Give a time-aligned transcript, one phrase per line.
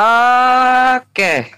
[0.00, 1.52] Oke.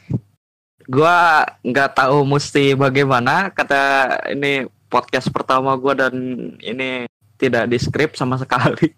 [0.91, 6.15] Gua nggak tahu mesti bagaimana kata ini podcast pertama gua dan
[6.59, 7.07] ini
[7.39, 8.91] tidak di script sama sekali.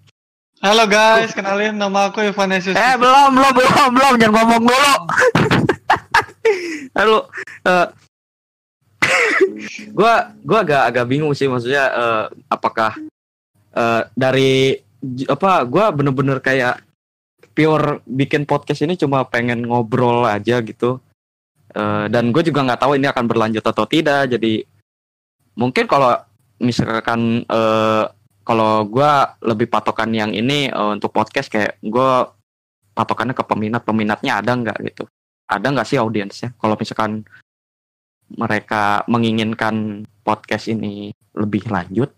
[0.64, 2.72] Halo guys, kenalin nama aku Ivanesius.
[2.72, 4.94] Eh belum belum belum belum jangan ngomong dulu.
[6.96, 7.18] Halo.
[7.68, 7.86] eh,
[9.96, 12.96] gua gua agak agak bingung sih maksudnya eh, apakah
[13.76, 14.80] eh, dari
[15.28, 16.80] apa gua bener-bener kayak
[17.54, 20.98] pure bikin podcast ini cuma pengen ngobrol aja gitu.
[21.74, 24.34] Eh, dan gue juga nggak tahu ini akan berlanjut atau tidak.
[24.34, 24.62] Jadi
[25.58, 26.18] mungkin kalau
[26.58, 28.04] misalkan eh,
[28.44, 32.10] kalau gua lebih patokan yang ini eh, untuk podcast kayak gue
[32.94, 35.04] patokannya ke peminat peminatnya ada nggak gitu
[35.50, 37.26] ada nggak sih audiensnya kalau misalkan
[38.30, 42.14] mereka menginginkan podcast ini lebih lanjut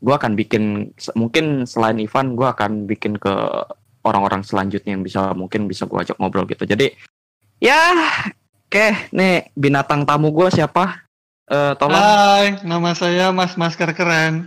[0.00, 3.34] gue akan bikin mungkin selain Ivan gue akan bikin ke
[4.06, 6.92] orang-orang selanjutnya yang bisa mungkin bisa gue ajak ngobrol gitu jadi
[7.60, 7.94] ya
[8.66, 11.10] oke nih binatang tamu gue siapa
[11.50, 14.46] Eh tolong Hai, nama saya Mas Masker Keren.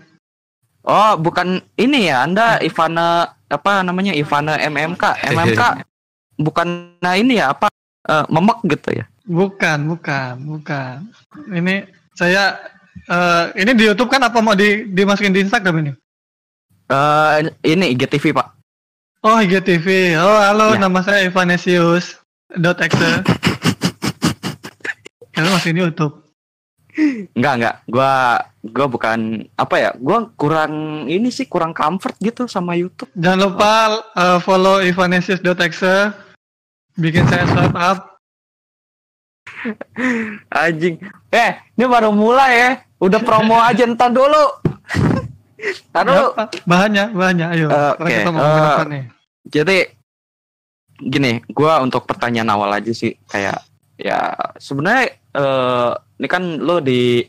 [0.88, 2.24] Oh, bukan ini ya.
[2.24, 4.16] Anda Ivana apa namanya?
[4.16, 5.20] Ivana MMK.
[5.36, 5.84] MMK
[6.40, 7.68] bukan nah ini ya apa?
[8.08, 9.06] eh, memek gitu ya.
[9.24, 11.08] Bukan, bukan, bukan.
[11.52, 12.60] Ini saya
[13.08, 15.92] eh, ini di YouTube kan apa mau di dimasukin di Instagram ini?
[16.88, 18.48] Eh ini IGTV, Pak.
[19.24, 20.20] Oh, IGTV.
[20.20, 20.84] Oh, halo, Ya.
[20.84, 22.20] nama saya Ivanesius.
[22.60, 23.24] Dot exe.
[25.34, 26.14] Kalian masih di YouTube.
[27.34, 27.76] Enggak, enggak.
[27.90, 28.12] Gua
[28.62, 29.90] gua bukan apa ya?
[29.98, 30.74] Gua kurang
[31.10, 33.10] ini sih kurang comfort gitu sama YouTube.
[33.18, 33.72] Jangan lupa
[34.14, 36.14] eh, follow Ivanesius.exe.
[37.00, 38.20] Bikin saya swipe up.
[40.62, 41.02] Anjing.
[41.34, 42.72] Eh, ini baru mulai ya.
[43.02, 44.44] Udah promo aja entar dulu.
[45.56, 46.26] Dulu.
[46.34, 46.44] Apa?
[46.64, 47.48] Bahannya, bahannya.
[47.50, 47.68] Ayo.
[47.70, 49.04] Sekarang oke, kita mau apa nih?
[49.46, 49.78] Jadi
[51.00, 53.60] gini, gua untuk pertanyaan awal aja sih kayak
[53.96, 57.22] ya sebenarnya eh ini kan lo di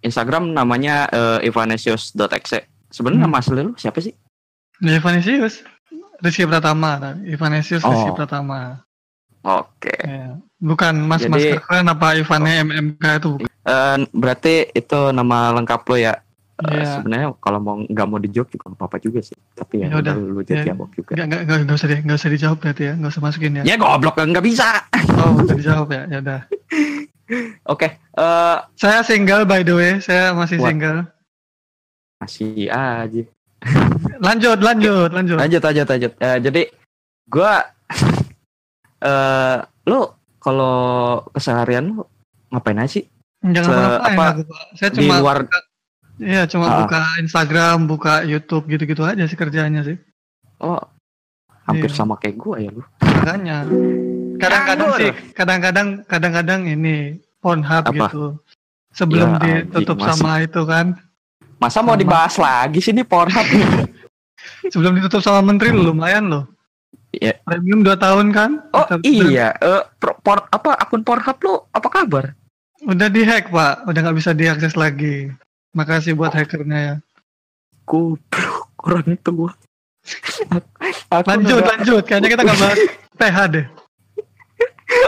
[0.00, 2.66] Instagram namanya eh, ivanesius.exe.
[2.88, 3.30] Sebenarnya Hmm.
[3.30, 4.12] nama asli lu siapa sih?
[4.80, 5.62] Ivanesius.
[6.18, 6.98] Rizky Pratama.
[7.22, 8.14] Ivanesius Rizky Oh.
[8.14, 8.82] Pratama.
[9.42, 9.94] Oke.
[9.96, 10.38] Ya.
[10.58, 13.46] Bukan Mas Jadi- Masker Keren apa Ivannya MMK itu bukan.
[13.46, 16.14] Eh, berarti itu nama lengkap lo ya.
[16.52, 17.00] Eh, Iya.
[17.00, 19.34] Sebenarnya kalau mau nggak mau dijawab juga nggak apa-apa juga sih.
[19.52, 20.14] Tapi ya, Ya udah.
[20.14, 20.66] lu jadi Ya.
[20.70, 21.10] jawab juga.
[21.12, 22.92] Enggak, enggak, enggak, enggak usah di, enggak usah dijawab berarti ya.
[22.92, 23.62] Enggak usah masukin ya.
[23.64, 24.68] Ya goblok nggak bisa.
[25.16, 26.02] Oh, enggak dijawab ya.
[26.06, 26.40] Ya udah.
[27.72, 27.88] Oke.
[27.96, 29.92] eh Saya single by the way.
[29.98, 30.68] Saya masih What?
[30.68, 31.00] single.
[32.18, 33.22] masih aja.
[34.20, 35.34] Lanjut, lanjut, lanjut.
[35.34, 36.62] lanjut lanjut lanjut Eh, jadi
[37.26, 37.66] gua
[39.02, 40.00] eh lu
[40.38, 40.76] kalau
[41.30, 42.02] keseharian lu
[42.48, 43.04] ngapain aja sih
[43.42, 44.62] Jangan Se- apa, aku, Pak.
[44.78, 45.38] Saya di cuma luar
[46.16, 46.76] Iya, cuma Ah.
[46.80, 49.96] buka Instagram, buka YouTube gitu-gitu aja sih kerjanya sih.
[50.58, 50.78] oh
[51.62, 51.96] hampir Iya.
[51.96, 53.66] sama kayak gua ya lu Makanya.
[54.36, 56.96] Kadang-kadang sih, kadang-kadang kadang-kadang ini
[57.38, 57.90] Pornhub Apa?
[58.06, 58.38] gitu.
[58.90, 60.08] Sebelum Ya, ditutup masih.
[60.12, 60.86] sama itu kan.
[61.56, 61.98] masa mau Sama.
[61.98, 63.46] dibahas lagi sih nih Pornhub
[64.72, 66.44] Sebelum ditutup sama menteri lu, lumayan loh.
[67.12, 67.38] Iya.
[67.40, 68.50] Premium 2 tahun kan?
[68.70, 72.34] oh iya eh, pro- por- apa akun Pornhub lu apa kabar
[72.82, 73.86] Udah dihack, Pak.
[73.86, 75.30] Udah nggak bisa diakses lagi.
[75.72, 76.94] Makasih buat hackernya ya.
[77.82, 79.50] goblok orang tua
[81.10, 82.02] aku Lanjut, udah, lanjut.
[82.06, 82.78] Kayaknya kita nggak bahas
[83.16, 83.66] PH deh.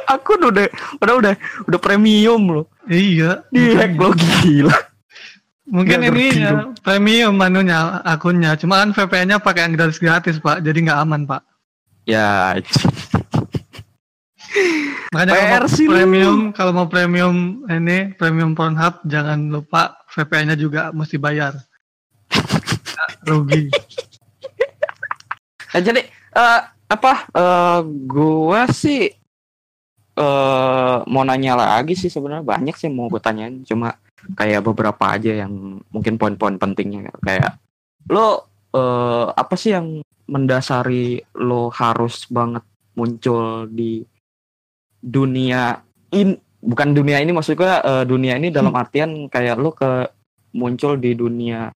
[0.08, 0.66] aku udah
[0.98, 1.32] udah udah
[1.68, 3.44] udah premium loh Iya.
[3.48, 4.72] di hack lo gila
[5.64, 6.50] Mungkin Nggak ini ya,
[6.84, 8.52] premium anunya akunnya.
[8.60, 11.40] Cuma kan VPN-nya pakai yang gratis gratis pak, jadi nggak aman pak.
[12.04, 12.52] ya
[15.10, 15.94] Makanya PR sih lu.
[15.94, 21.58] premium, kalau mau premium ini premium Pornhub jangan lupa VPN-nya juga mesti bayar.
[23.28, 23.70] Rugi.
[25.74, 29.10] Nah, jadi eh, apa eh gua sih
[30.14, 33.98] eh mau nanya lagi sih sebenarnya banyak sih mau gue tanyain cuma
[34.38, 37.58] kayak beberapa aja yang mungkin poin-poin pentingnya kayak
[38.14, 42.62] lo eh apa sih yang mendasari lo harus banget
[42.94, 44.06] muncul di
[45.04, 50.08] dunia in bukan dunia ini maksudnya eh, dunia ini dalam artian kayak lo ke
[50.56, 51.68] muncul di dunia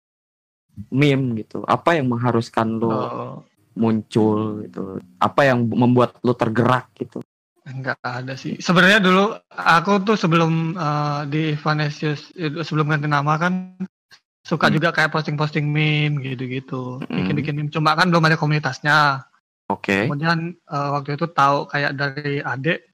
[0.89, 3.35] meme gitu apa yang mengharuskan lo Oh,
[3.77, 7.23] muncul gitu apa yang membuat lu tergerak gitu
[7.63, 8.57] enggak ada sih.
[8.57, 13.77] Sebenarnya dulu aku tuh sebelum eh, di Vanessius itu sebelum ganti nama kan
[14.41, 14.81] suka Hmm.
[14.81, 17.13] juga kayak posting-posting meme gitu-gitu, Hmm.
[17.13, 17.69] bikin-bikin meme.
[17.69, 19.21] Cuma kan belum ada komunitasnya.
[19.69, 22.88] oke Kemudian eh, waktu itu tahu kayak dari adik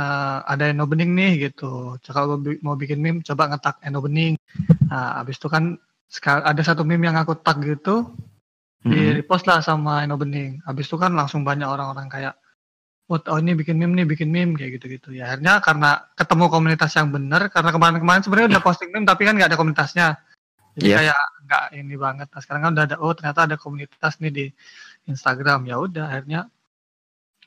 [0.00, 2.00] eh, ada Eno Bening nih gitu.
[2.00, 4.34] Kalau bi- mau bikin meme coba ngetak Eno Bening.
[4.90, 5.64] Nah, abis itu kan
[6.50, 8.16] ada satu meme yang aku tag gitu
[8.82, 9.14] di Mhm.
[9.20, 10.64] repost lah sama Eno Bening.
[10.64, 12.34] Abis itu kan langsung banyak orang-orang kayak
[13.10, 16.94] oh, oh ini bikin meme nih bikin meme kayak gitu-gitu ya akhirnya karena ketemu komunitas
[16.94, 20.06] yang benar karena kemarin-kemarin sebenarnya udah posting meme tapi kan nggak ada komunitasnya
[20.78, 20.96] jadi Iya.
[21.02, 21.20] kayak
[21.50, 24.44] nggak ini banget nah sekarang kan udah ada oh ternyata ada komunitas nih di
[25.10, 26.40] Instagram ya udah akhirnya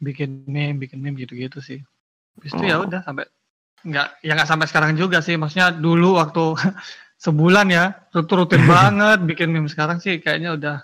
[0.03, 1.79] bikin meme bikin meme gitu-gitu sih
[2.35, 2.85] Habis itu ya Oh.
[2.85, 3.25] udah sampai
[3.83, 6.55] nggak ya nggak sampai sekarang juga sih maksudnya dulu waktu
[7.23, 10.77] sebulan ya rutin rutin banget bikin meme sekarang sih kayaknya udah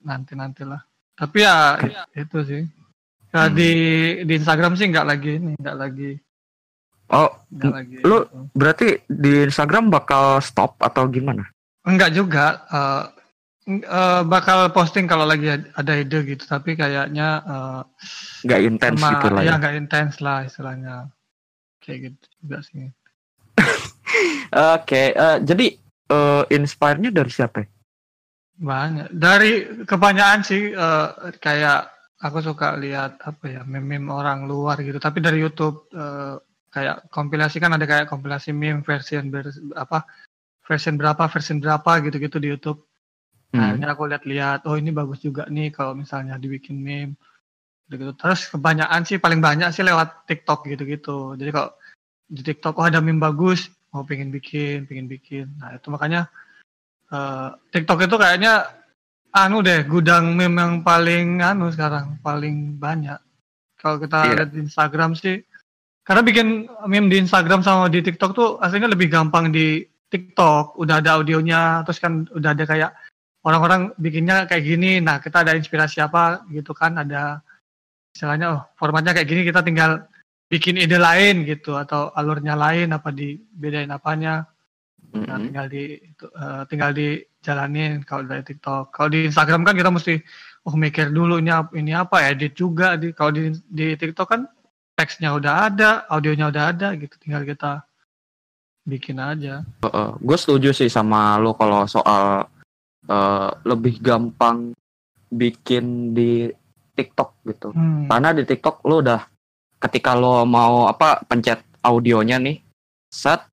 [0.00, 0.80] nanti nantilah
[1.12, 1.76] tapi ya
[2.14, 2.62] itu sih
[3.28, 3.52] ya, Hmm.
[3.52, 3.70] di
[4.22, 6.10] di Instagram sih nggak lagi ini nggak lagi
[7.08, 8.38] Oh, nggak lagi lu- itu.
[8.52, 11.40] berarti di Instagram bakal stop atau gimana?
[11.82, 13.04] enggak juga eh,
[13.68, 17.80] eh, bakal posting kalau lagi ad- ada ide gitu tapi kayaknya eh,
[18.42, 19.54] Nggak intens sama- gitu lah ya ya.
[19.60, 20.94] nggak intens lah istilahnya
[21.78, 22.88] kayak gitu juga sih
[24.74, 25.66] Oke, eh, jadi
[26.08, 27.60] eh, inspire-nya dari siapa?
[27.60, 27.68] ya?
[28.58, 29.52] banyak dari
[29.86, 35.38] kebanyakan sih eh, kayak aku suka lihat apa ya meme-meme orang luar gitu tapi dari
[35.38, 36.34] YouTube eh,
[36.68, 39.46] kayak kompilasi kan ada kayak kompilasi meme version ber,
[39.78, 40.02] apa
[40.66, 42.82] version berapa version berapa gitu-gitu di YouTube
[43.48, 43.80] Hmm.
[43.80, 47.16] ini aku lihat-lihat, oh ini bagus juga nih kalau misalnya dibikin meme.
[47.88, 51.32] Gitu, Terus kebanyakan sih paling banyak sih lewat TikTok gitu-gitu.
[51.40, 51.72] Jadi kalau
[52.28, 55.48] di TikTok oh ada meme bagus, mau pengen bikin, pengen bikin.
[55.56, 56.28] Nah itu makanya
[57.08, 58.68] eh, TikTok itu kayaknya
[59.32, 63.16] anu deh gudang meme yang paling anu sekarang paling banyak.
[63.80, 64.34] Kalau kita Iya.
[64.44, 65.40] lihat di Instagram sih,
[66.04, 70.76] karena bikin meme di Instagram sama di TikTok tuh aslinya lebih gampang di TikTok.
[70.76, 72.92] Udah ada audionya, terus kan udah ada kayak
[73.46, 74.98] orang-orang bikinnya kayak gini.
[74.98, 76.98] Nah, kita ada inspirasi apa gitu kan?
[76.98, 77.42] Ada
[78.14, 80.08] istilahnya oh, formatnya kayak gini kita tinggal
[80.48, 84.48] bikin ide lain gitu atau alurnya lain apa dibedain apanya.
[85.08, 85.44] Nah, Mm-mm.
[85.48, 88.92] tinggal di itu, eh, tinggal dijalanin kalau dari TikTok.
[88.92, 90.20] Kalau di Instagram kan kita mesti
[90.68, 94.44] oh mikir dulu ini apa ini apa edit juga di kalau di di TikTok kan
[94.98, 97.86] teksnya udah ada, audionya udah ada gitu tinggal kita
[98.84, 99.62] bikin aja.
[100.18, 102.50] gue setuju sih sama lo kalau soal
[103.08, 104.72] eh, lebih gampang
[105.28, 106.48] bikin di
[106.94, 107.68] TikTok gitu.
[107.72, 108.08] Hmm.
[108.08, 109.20] Karena di TikTok lo udah
[109.78, 112.58] ketika lo mau apa pencet audionya nih,
[113.08, 113.44] set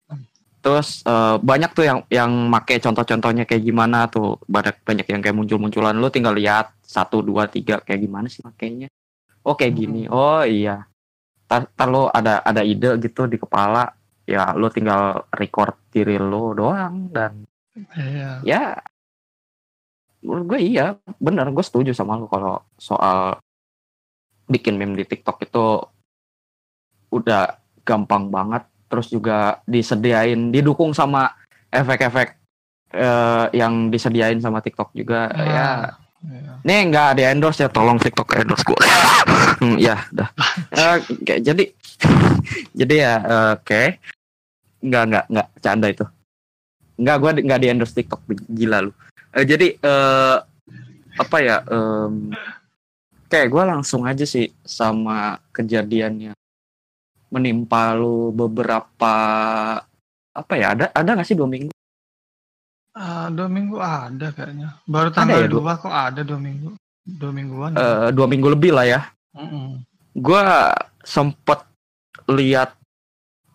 [0.59, 4.37] terus eh, banyak tuh yang yang make contoh-contohnya kayak gimana tuh.
[4.49, 5.95] Banyak banyak yang kayak muncul-munculan.
[5.97, 8.89] Lo tinggal lihat satu dua tiga kayak gimana sih makainya?
[9.45, 10.09] Oh kayak gini.
[10.09, 10.89] Oh iya.
[11.45, 13.93] Tar, tar lo ada ada ide gitu di kepala.
[14.25, 18.39] Ya lo tinggal record diri lo doang dan Iya.
[18.47, 18.63] ya
[20.25, 21.45] menurut gue iya bener.
[21.53, 23.37] Gue setuju sama lo kalau soal
[24.49, 25.65] bikin meme di TikTok itu
[27.13, 28.65] udah gampang banget.
[28.89, 31.29] Terus juga disediain didukung sama
[31.69, 32.37] efek-efek
[32.97, 35.29] eh, yang disediain sama TikTok juga.
[35.29, 35.69] Ah, ya.
[36.25, 36.53] iya.
[36.65, 37.69] nih nggak di endorse ya.
[37.69, 38.77] Tolong TikTok endorse gue
[39.55, 40.27] Hmm, ya dah
[40.75, 41.63] Eh, kayak jadi
[42.83, 43.81] jadi ya eh, oke.
[44.85, 46.05] Nggak nggak nggak canda itu.
[46.99, 48.91] Nggak gue nggak di endorse TikTok gila lu
[49.35, 50.37] Eh, jadi eh,
[51.15, 52.31] apa ya em,
[53.27, 56.31] kayak gue langsung aja sih sama kejadiannya
[57.27, 59.15] menimpa lu beberapa
[60.31, 61.71] apa ya ada ada nggak sih dua minggu
[62.95, 64.79] Ah, dua minggu ada kayaknya.
[64.87, 65.59] Baru Ada tanggal ya, dua?
[65.59, 66.69] dua kok ada dua minggu.
[67.03, 67.71] Dua mingguan.
[67.75, 69.01] Eh, dua minggu lebih lah ya
[69.35, 69.83] Mm-mm.
[70.15, 70.43] gue
[71.03, 71.59] sempet
[72.25, 72.71] lihat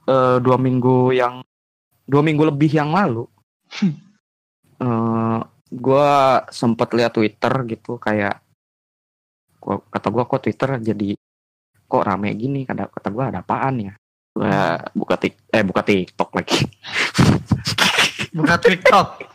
[0.04, 1.40] eh, dua minggu yang
[2.04, 3.24] dua minggu lebih yang lalu
[4.84, 5.38] eh
[5.70, 6.10] gue
[6.50, 8.42] sempet lihat Twitter gitu kayak
[9.62, 11.08] gua, kata gue kok Twitter jadi
[11.86, 12.66] kok rame gini?
[12.66, 13.92] Kata kata gue ada apaan ya?
[14.34, 14.50] Gue
[14.98, 16.58] buka tik eh buka TikTok lagi.
[18.30, 19.26] Buka TikTok.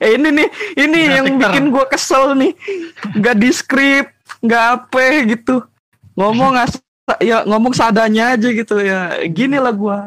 [0.00, 0.48] eh ini nih
[0.80, 1.40] ini Buka yang Twitter.
[1.44, 2.52] bikin gue kesel nih.
[3.20, 5.60] Nggak di script nggak apa gitu.
[6.16, 6.80] Ngomong as
[7.20, 9.98] ya ngomong sadanya aja gitu ya gini lah gue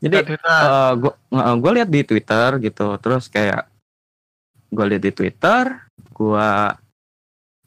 [0.00, 0.60] jadi Buka Twitter.
[0.96, 1.12] gue
[1.60, 3.68] gue lihat di Twitter gitu terus kayak
[4.70, 5.64] gue lihat di Twitter
[6.10, 6.48] gue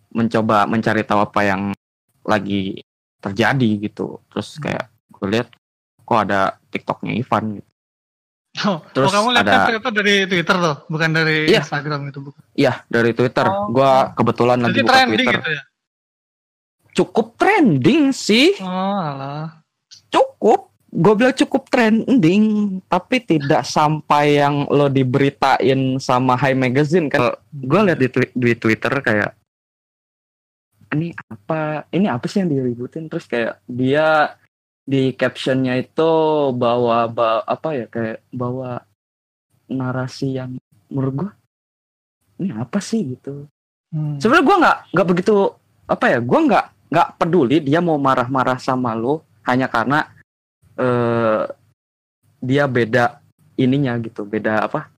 [0.10, 1.62] mencoba mencari tahu apa yang
[2.24, 2.80] lagi
[3.18, 5.48] terjadi gitu terus kayak gue lihat
[6.00, 7.70] kok ada TikToknya Ivan gitu
[8.54, 11.66] Oh, terus oh, kamu lihat ada- ternyata dari Twitter loh, bukan dari Iya.
[11.66, 12.38] Instagram itu bukan.
[12.54, 13.66] Iya dari Twitter Oh.
[13.68, 15.64] gue kebetulan lagi Jadi buka trending Twitter gitu ya.
[16.94, 19.58] cukup trending sih Oh, alah.
[20.08, 27.34] cukup gue bilang cukup trending tapi tidak sampai yang lo diberitain sama High Magazine kan?
[27.50, 29.34] Gue lihat di, twi- di Twitter kayak
[30.94, 33.10] ini apa ini apa sih yang diributin?
[33.10, 34.38] Terus kayak dia
[34.86, 36.12] di captionnya itu
[36.54, 38.86] bawa, bawa apa ya kayak bawa
[39.66, 40.62] narasi yang
[40.94, 41.32] menurut gue
[42.46, 43.18] ini apa sih?
[43.18, 43.50] Gitu.
[43.94, 44.18] Hmm.
[44.18, 45.36] sebenarnya gue nggak nggak begitu
[45.86, 50.13] apa ya gue nggak nggak peduli dia mau marah-marah sama lo hanya karena
[50.80, 51.44] eh
[52.44, 53.24] dia beda
[53.60, 54.90] ininya gitu beda apa?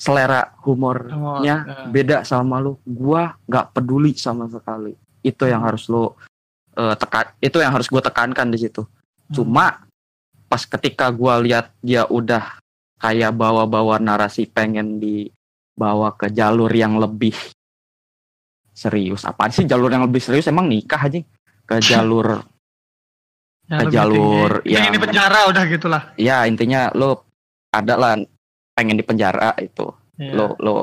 [0.00, 1.56] Selera humornya ya.
[1.88, 2.80] beda sama lu.
[2.84, 4.96] Gua nggak peduli sama sekali.
[5.20, 6.16] Itu yang harus lo
[6.76, 8.84] eh, tekan itu yang harus gue tekankan di situ.
[9.30, 9.46] Hmm.
[9.46, 9.66] cuma
[10.50, 12.58] pas ketika gua lihat dia udah
[12.98, 17.36] kayak bawa-bawa narasi pengen dibawa ke jalur yang lebih
[18.74, 19.22] serius.
[19.24, 20.50] Apa sih jalur yang lebih serius?
[20.50, 21.20] Emang nikah aja
[21.64, 22.42] ke jalur
[23.70, 24.74] Lebih jalur tinggi.
[24.74, 27.22] yang- ini penjara udah gitulah ya intinya lo
[27.70, 28.12] ada lah
[28.72, 29.86] pengen di penjara itu
[30.16, 30.32] Iya.
[30.34, 30.76] lo lo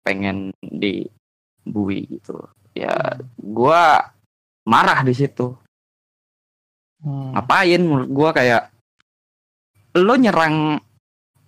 [0.00, 2.38] pengen dibui gitu
[2.72, 2.94] ya
[3.36, 3.98] gua
[4.62, 5.58] marah di situ
[7.00, 7.32] Hmm.
[7.32, 8.68] ngapain menurut gua kayak
[9.96, 10.76] lo nyerang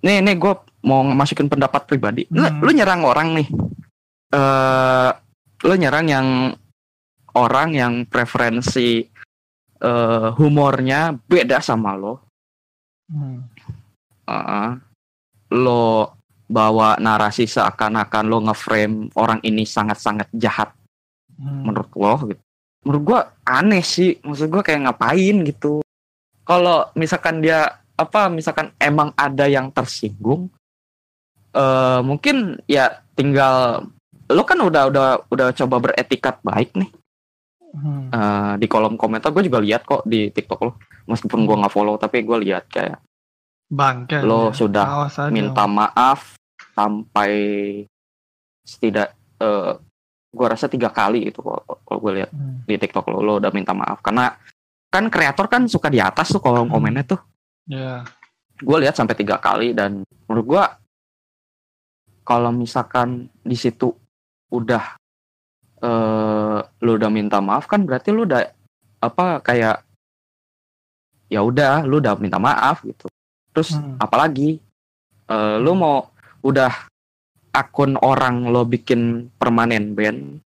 [0.01, 2.59] nih nih gua mau masukin pendapat pribadi lo, Hmm.
[2.59, 3.49] lo nyerang orang nih
[4.33, 5.11] eh
[5.63, 6.29] lo nyerang yang
[7.33, 9.12] orang yang preferensi
[9.83, 12.23] eh, humornya beda sama lo
[13.13, 13.45] Hmm.
[14.25, 14.69] Heeh.
[15.53, 16.17] lo
[16.49, 20.73] bawa narasi seakan-akan lo ngeframe orang ini sangat-sangat jahat
[21.37, 21.67] Hmm.
[21.69, 22.43] menurut lo gitu.
[22.83, 25.85] Menurut gua aneh sih, maksud gua kayak ngapain gitu.
[26.43, 30.49] Kalau misalkan dia apa misalkan emang ada yang tersinggung
[31.53, 33.85] eh mungkin ya tinggal
[34.33, 36.89] lo kan udah udah udah coba beretikat baik nih
[37.73, 38.13] Hmm.
[38.13, 40.77] Eh, di kolom komentar gue juga lihat kok di TikTok lo
[41.09, 43.01] meskipun gua nggak follow tapi gue lihat kayak
[43.67, 44.21] Bangke.
[44.21, 44.55] Lo ya.
[44.55, 44.87] sudah
[45.29, 46.37] minta maaf
[46.73, 47.33] sampai
[48.61, 49.73] setidak eh
[50.29, 52.61] gua rasa tiga kali itu kalau gue lihat Hmm.
[52.63, 54.37] di TikTok lo lo udah minta maaf karena
[54.87, 56.77] kan kreator kan suka di atas tuh kolom Hmm.
[56.77, 57.21] komennya tuh
[57.65, 58.05] Ya.
[58.55, 60.65] gue lihat sampai tiga kali dan menurut gua
[62.23, 63.91] kalau misalkan di situ
[64.49, 65.01] udah
[65.83, 68.47] eh lo udah minta maaf kan berarti lo udah
[68.99, 69.83] apa kayak
[71.27, 73.11] ya udah lo udah minta maaf gitu
[73.51, 73.99] terus Hmm.
[73.99, 74.63] apalagi
[75.27, 75.97] eh lo mau
[76.41, 76.71] udah
[77.51, 80.41] akun orang lo bikin permanen band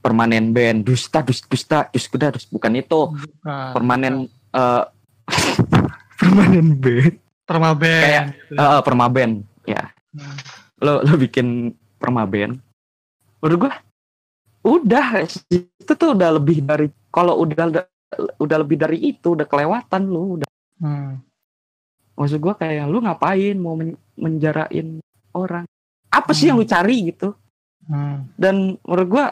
[0.00, 3.70] permanen band dusta dus dusta dus kuda dus bukan itu Bukan.
[3.70, 4.14] permanen
[4.50, 4.82] eh
[6.18, 8.00] permanen band Permaben.
[8.00, 8.54] Kayak, gitu.
[8.56, 9.30] Eh, permaben
[9.64, 9.82] ya
[10.12, 10.36] Hmm.
[10.78, 12.60] lo lo bikin permaben
[13.42, 13.72] menurut gua
[14.62, 17.82] udah itu tuh udah lebih dari kalau udah
[18.38, 21.22] udah lebih dari itu udah kelewatan lu udah Hmm.
[22.14, 24.98] maksud gua kayak lu ngapain mau men- menjarain
[25.30, 25.62] orang
[26.10, 27.34] apa sih yang lu cari gitu
[27.82, 28.30] Hmm.
[28.38, 29.24] dan menurut gua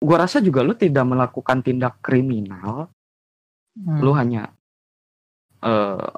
[0.00, 2.88] gua rasa juga lu tidak melakukan tindak kriminal
[3.76, 4.00] Hmm.
[4.00, 4.48] lu hanya
[5.60, 6.08] eh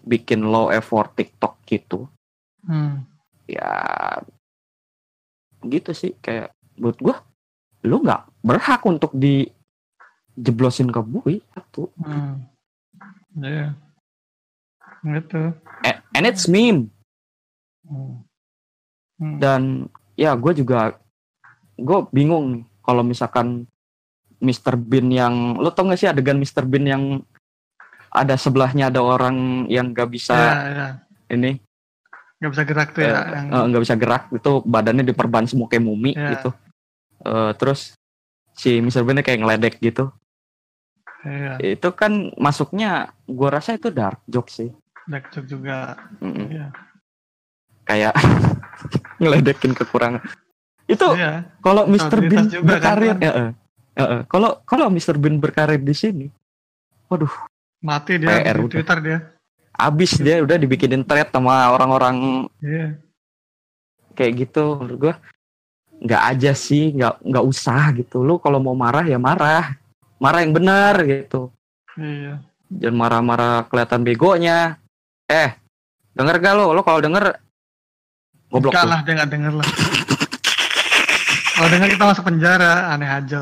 [0.00, 2.10] bikin low effort TikTok gitu
[2.66, 3.06] Hmm.
[3.46, 3.70] ya
[5.60, 7.20] gitu sih kayak buat gua
[7.82, 12.48] lu nggak berhak untuk dijeblosin ke bui satu Hmm.
[13.36, 13.76] Iya.
[15.00, 15.54] Gitu.
[16.12, 16.88] And it's meme
[17.80, 18.22] Hmm.
[19.16, 19.36] Hmm.
[19.36, 19.62] dan
[20.14, 20.96] ya gue juga
[21.74, 23.64] gue bingung nih kalau misalkan
[24.38, 24.76] Mr.
[24.76, 26.64] Bean yang lo tau gak sih adegan Mr.
[26.64, 27.04] Bean yang
[28.08, 30.88] ada sebelahnya ada orang yang gak bisa Ya, ya.
[31.30, 31.56] ini
[32.36, 33.10] Gak bisa gerak tuh ya.
[33.10, 33.68] eh, yang...
[33.68, 36.36] eh, bisa gerak itu badannya diperban semua kayak mumi Ya.
[36.36, 36.52] gitu
[37.20, 37.92] Eh, terus
[38.52, 39.04] si Mr.
[39.04, 40.08] Bean kayak ngeledek gitu
[41.20, 41.60] Iya.
[41.76, 44.72] itu kan masuknya gua rasa itu dark joke sih
[45.04, 46.00] Black Joke juga.
[46.18, 46.48] Mm-mm.
[46.48, 46.66] Iya.
[47.82, 48.14] kayak
[49.20, 50.24] ngeledekin kekurangan
[50.86, 51.44] itu Iya.
[51.60, 52.18] kalau Mr.
[52.22, 53.20] Bean kan, berkarir Bang.
[53.20, 53.50] ya, eh,
[53.94, 54.20] eh, eh.
[54.26, 55.16] kalau kalau Mr.
[55.16, 56.26] Bean berkarir di sini
[57.80, 58.72] Mati dia PR di udah.
[58.72, 59.18] Twitter dia.
[59.72, 62.96] abis dia udah dibikinin thread sama orang-orang Iya.
[64.12, 65.14] kayak gitu menurut gua
[66.00, 69.76] nggak aja sih nggak nggak usah gitu lu kalau mau marah ya marah
[70.16, 71.48] marah yang benar gitu
[71.94, 72.38] Iya.
[72.70, 74.78] jangan marah-marah kelihatan begonya
[75.26, 75.58] eh
[76.10, 77.34] denger gak lo lo kalau denger
[78.48, 78.90] goblok Enggak tuh.
[78.90, 79.66] lah, dia nggak denger lah.
[81.54, 83.38] Kalau denger kita masuk penjara, aneh aja.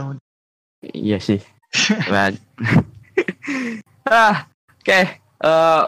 [0.83, 1.39] iya sih
[4.11, 5.01] ah oke
[5.39, 5.85] Eh,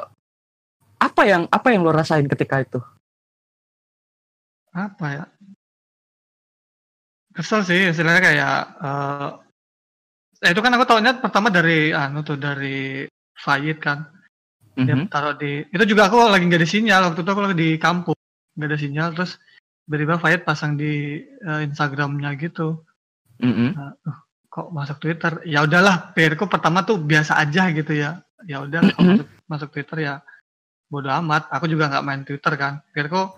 [0.96, 2.78] apa yang apa yang lo rasain ketika itu
[4.70, 5.24] Apa ya?
[7.30, 9.30] Kesel sih, istilahnya kayak eh
[10.42, 13.06] eh, itu kan aku tahunya pertama dari anu tuh dari
[13.38, 14.08] Fayid kan.
[14.80, 15.12] Dia Mhm.
[15.12, 18.16] taruh di itu juga aku lagi nggak ada sinyal waktu itu aku lagi di kampung
[18.56, 19.36] nggak ada sinyal terus
[19.84, 22.80] tiba-tiba Fayed pasang di eh, Instagramnya gitu
[23.44, 23.76] Mhm.
[24.50, 28.18] kok masuk Twitter ya udahlah pikirku pertama tuh biasa aja gitu ya
[28.48, 29.14] ya udah Mhm.
[29.14, 30.14] masuk, masuk Twitter ya
[30.90, 33.30] bodo amat aku juga nggak main Twitter kan pikirku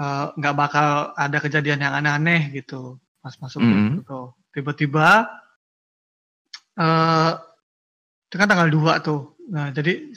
[0.00, 3.70] eh, nggak bakal ada kejadian yang aneh-aneh gitu pas masuk Mhm.
[3.72, 5.26] Twitter tuh tiba-tiba
[6.78, 7.32] uh,
[8.28, 9.38] itu kan tanggal 2 tuh.
[9.50, 10.10] Nah, jadi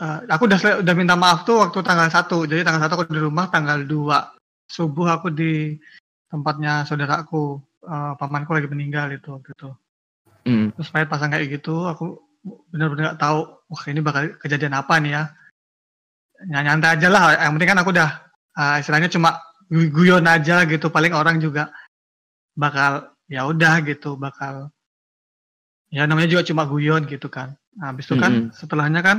[0.00, 2.48] uh, aku udah udah minta maaf tuh waktu tanggal 1.
[2.48, 5.76] Jadi tanggal 1 aku di rumah, tanggal 2 subuh aku di
[6.28, 7.60] tempatnya saudaraku.
[7.78, 9.70] Uh, pamanku lagi meninggal itu waktu itu.
[10.44, 10.76] Mm.
[10.76, 12.20] Terus pas pasang kayak gitu, aku
[12.68, 15.22] benar-benar gak tahu, wah ini bakal kejadian apa nih ya.
[16.48, 18.27] Nyantai aja lah, yang penting kan aku udah
[18.58, 19.38] uh, istilahnya cuma
[19.70, 21.70] guyon aja gitu, paling orang juga
[22.58, 24.74] bakal ya udah gitu, bakal
[25.94, 27.54] ya namanya juga cuma guyon gitu kan.
[27.78, 28.54] Nah, habis itu kan mm -hmm.
[28.58, 29.18] setelahnya kan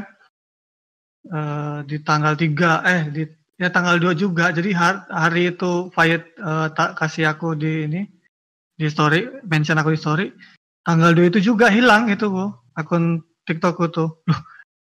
[1.31, 3.23] uh, di tanggal 3 eh di
[3.59, 4.51] ya tanggal 2 juga.
[4.51, 8.01] Jadi hari, hari itu Fayet uh, tak kasih aku di ini
[8.79, 10.27] di story, mention aku di story.
[10.83, 14.09] Tanggal 2 itu juga hilang itu bu akun TikTokku tuh.
[14.27, 14.39] Loh,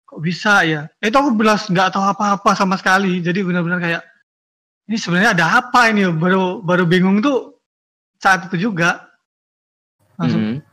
[0.07, 0.87] kok bisa ya?
[1.03, 3.19] Itu aku belas nggak tahu apa-apa sama sekali.
[3.19, 4.03] Jadi benar-benar kayak
[4.91, 6.09] ini sebenarnya ada apa ini?
[6.11, 7.61] Baru baru bingung tuh
[8.19, 9.11] saat itu juga.
[10.19, 10.73] Langsung mm -hmm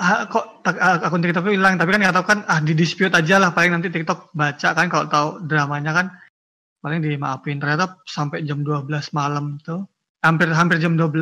[0.00, 1.76] ah, kok ah, akun TikTok hilang?
[1.76, 3.52] Tapi kan nggak tahu kan ah di dispute aja lah.
[3.52, 6.06] Paling nanti TikTok baca kan kalau tahu dramanya kan.
[6.80, 7.60] Paling dimaafin.
[7.60, 9.84] Ternyata sampai jam 12 malam tuh.
[10.24, 11.12] Hampir hampir jam 12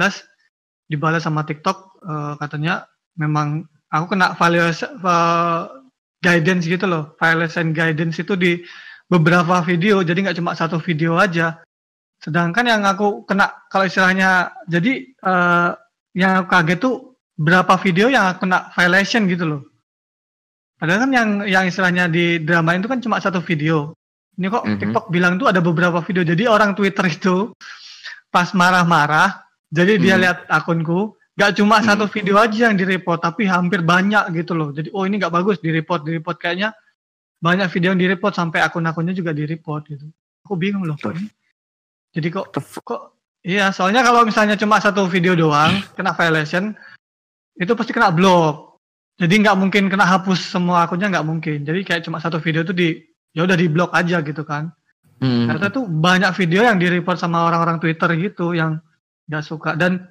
[0.90, 2.86] dibalas sama TikTok uh, katanya
[3.18, 5.66] memang aku kena violation uh,
[6.22, 7.14] guidance gitu loh.
[7.18, 8.62] Violation guidance itu di
[9.08, 11.60] beberapa video jadi nggak cuma satu video aja
[12.20, 15.72] sedangkan yang aku kena kalau istilahnya jadi uh,
[16.18, 19.62] yang aku kaget tuh berapa video yang kena violation gitu loh.
[20.78, 23.94] Padahal kan yang yang istilahnya di drama itu kan cuma satu video.
[24.38, 24.80] Ini kok mm -hmm.
[24.82, 26.26] TikTok bilang tuh ada beberapa video.
[26.26, 27.54] Jadi orang Twitter itu
[28.30, 30.04] pas marah-marah, jadi mm -hmm.
[30.04, 30.22] dia mhm.
[30.22, 31.88] lihat akunku, gak cuma mm -hmm.
[31.90, 34.70] satu video aja yang di-report, tapi hampir banyak gitu loh.
[34.70, 36.70] Jadi oh ini gak bagus di-report, di-report kayaknya
[37.38, 40.06] banyak video yang di-report sampai akun-akunnya juga di-report gitu.
[40.46, 41.30] Aku bingung loh kok ini.
[42.14, 42.50] Jadi kok
[42.82, 43.00] kok
[43.46, 46.74] iya, soalnya kalau misalnya cuma satu video doang kena violation,
[47.54, 48.80] itu pasti kena blok.
[49.18, 51.58] Jadi nggak mungkin kena hapus semua akunnya nggak mungkin.
[51.62, 52.88] Jadi kayak cuma satu video itu di
[53.34, 54.70] ya udah di blok aja gitu kan.
[55.18, 55.50] Hmm.
[55.50, 58.78] Ternyata tuh banyak video yang di report sama orang-orang Twitter gitu yang
[59.28, 60.08] nggak suka dan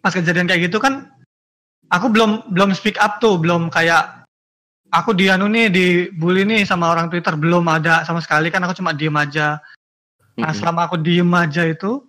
[0.00, 1.10] pas kejadian kayak gitu kan
[1.92, 4.17] aku belum belum speak up tuh belum kayak
[4.88, 8.96] aku dianu nih dibully nih sama orang Twitter belum ada sama sekali kan aku cuma
[8.96, 9.60] diem aja.
[10.38, 12.04] Nah selama aku diem aja itu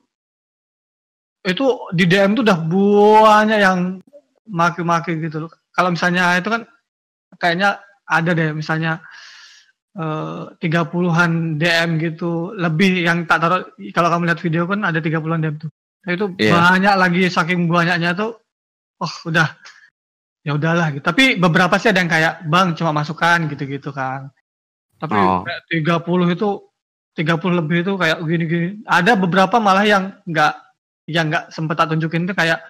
[1.44, 1.66] itu
[1.96, 3.80] di DM tuh udah banyak yang
[4.48, 5.52] maki-maki gitu loh.
[5.72, 6.68] Kalau misalnya itu kan
[7.40, 9.00] kayaknya ada deh misalnya
[9.96, 13.64] eh, tiga puluhan DM gitu lebih yang tak taruh
[13.96, 15.72] kalau kamu lihat video kan ada tiga puluhan DM tuh.
[16.00, 16.56] Nah, itu yeah.
[16.56, 18.40] banyak lagi saking banyaknya tuh
[19.00, 19.48] oh udah
[20.44, 21.04] ya udahlah gitu.
[21.04, 24.32] Tapi beberapa sih ada yang kayak bang cuma masukan gitu-gitu kan.
[25.00, 25.44] Tapi oh.
[25.72, 26.50] 30 itu
[27.16, 28.68] 30 lebih itu kayak gini-gini.
[28.88, 30.54] Ada beberapa malah yang nggak
[31.10, 32.62] yang nggak sempet tak tunjukin itu kayak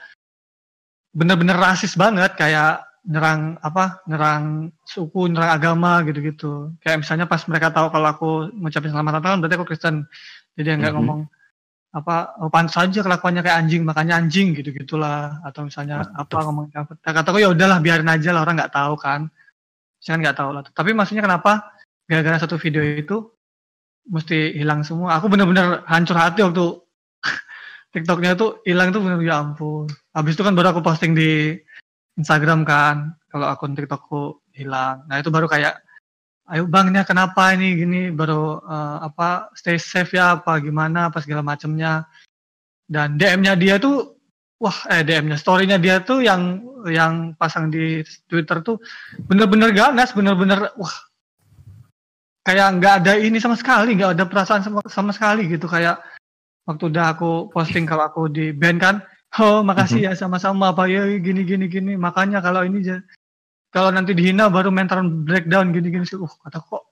[1.14, 7.74] bener-bener rasis banget kayak nyerang apa nyerang suku nyerang agama gitu-gitu kayak misalnya pas mereka
[7.74, 10.06] tahu kalau aku ngucapin selamat Natal berarti aku Kristen
[10.54, 11.08] jadi nggak mm -hmm.
[11.10, 11.20] ngomong
[11.90, 16.22] apa oh, pantas saja kelakuannya kayak anjing makanya anjing gitu gitulah atau misalnya Betul.
[16.22, 19.26] apa ngomong apa kataku ya udahlah biarin aja lah orang nggak tahu kan
[19.98, 21.74] saya nggak tahu lah tapi maksudnya kenapa
[22.06, 23.34] gara-gara satu video itu
[24.06, 26.78] mesti hilang semua aku bener-bener hancur hati waktu
[27.94, 29.90] TikToknya tuh hilang tuh bener ya ampun.
[30.14, 31.58] Habis itu kan baru aku posting di
[32.22, 35.10] Instagram kan, kalau akun TikTokku hilang.
[35.10, 35.82] Nah itu baru kayak,
[36.50, 37.78] ayo bang ini kenapa ini?
[37.78, 42.06] Gini, baru uh, apa stay safe ya apa gimana, apa segala macamnya.
[42.90, 44.18] Dan DM-nya dia tuh,
[44.58, 48.82] wah eh DM-nya, story-nya dia tuh yang yang pasang di Twitter tuh
[49.30, 50.96] bener-bener ganas, bener-bener wah.
[52.44, 55.70] Kayak nggak ada ini sama sekali, nggak ada perasaan sama, sama sekali gitu.
[55.70, 56.02] Kayak
[56.70, 58.96] waktu udah aku posting kalau aku di band kan
[59.42, 62.86] oh makasih ya sama-sama pak ya gini gini gini makanya kalau ini
[63.70, 66.18] kalau nanti dihina baru mental breakdown gini gini sih.
[66.18, 66.90] Uh kata kok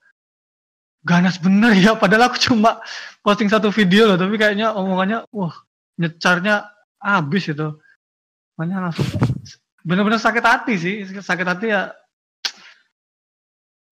[1.02, 1.98] ganas bener ya.
[1.98, 2.78] Padahal aku cuma
[3.22, 5.54] posting satu video loh tapi kayaknya omongannya wah
[5.98, 6.70] nyecarnya
[7.02, 7.68] habis itu.
[8.54, 9.06] Makanya langsung
[9.82, 10.94] bener-bener sakit hati sih.
[11.18, 11.90] Sakit hati ya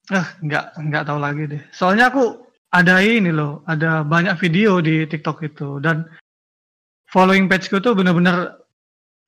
[0.06, 1.62] eh nggak nggak tahu lagi deh.
[1.74, 5.82] Soalnya aku ada ini loh, ada banyak video di TikTok itu.
[5.82, 6.06] Dan
[7.10, 8.65] following page tuh bener-bener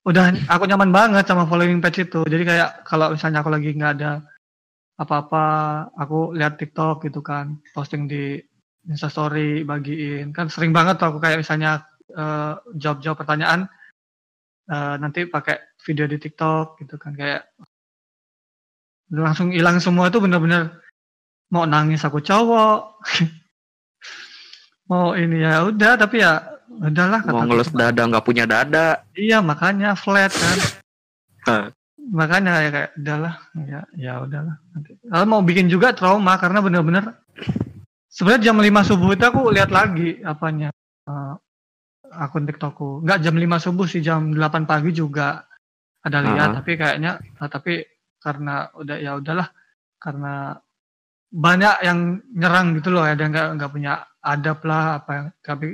[0.07, 2.23] udah aku nyaman banget sama following page itu.
[2.23, 4.11] Jadi kayak kalau misalnya aku lagi nggak ada
[4.99, 5.45] apa-apa,
[5.95, 8.39] aku lihat TikTok gitu kan, posting di
[8.87, 10.31] Instastory bagiin.
[10.31, 11.83] Kan sering banget tuh aku kayak misalnya
[12.15, 13.69] uh, jawab-jawab pertanyaan
[14.69, 17.49] uh, nanti pakai video di TikTok gitu kan kayak
[19.09, 20.69] langsung hilang semua itu bener-bener
[21.49, 23.01] mau nangis aku cowok
[24.89, 29.01] mau ini ya udah tapi ya udahlah mau ngelus dada nggak punya dada.
[29.17, 30.57] Iya makanya flat kan.
[32.09, 33.33] Makanya ya kayak udahlah
[33.65, 34.55] ya ya udahlah.
[34.73, 34.91] Nanti.
[35.01, 37.17] Kalau mau bikin juga trauma karena bener-bener
[38.09, 40.69] sebenarnya jam 5 subuh itu aku lihat lagi apanya
[41.09, 41.33] uh,
[42.13, 43.05] akun TikTokku.
[43.05, 45.49] Nggak jam 5 subuh sih jam 8 pagi juga
[45.99, 46.55] ada lihat Ah.
[46.63, 47.83] tapi kayaknya nah, tapi
[48.19, 49.47] karena udah ya udahlah
[49.99, 50.55] karena
[51.29, 51.99] banyak yang
[52.33, 55.67] nyerang gitu loh ada nggak nggak punya adab lah apa yang tapi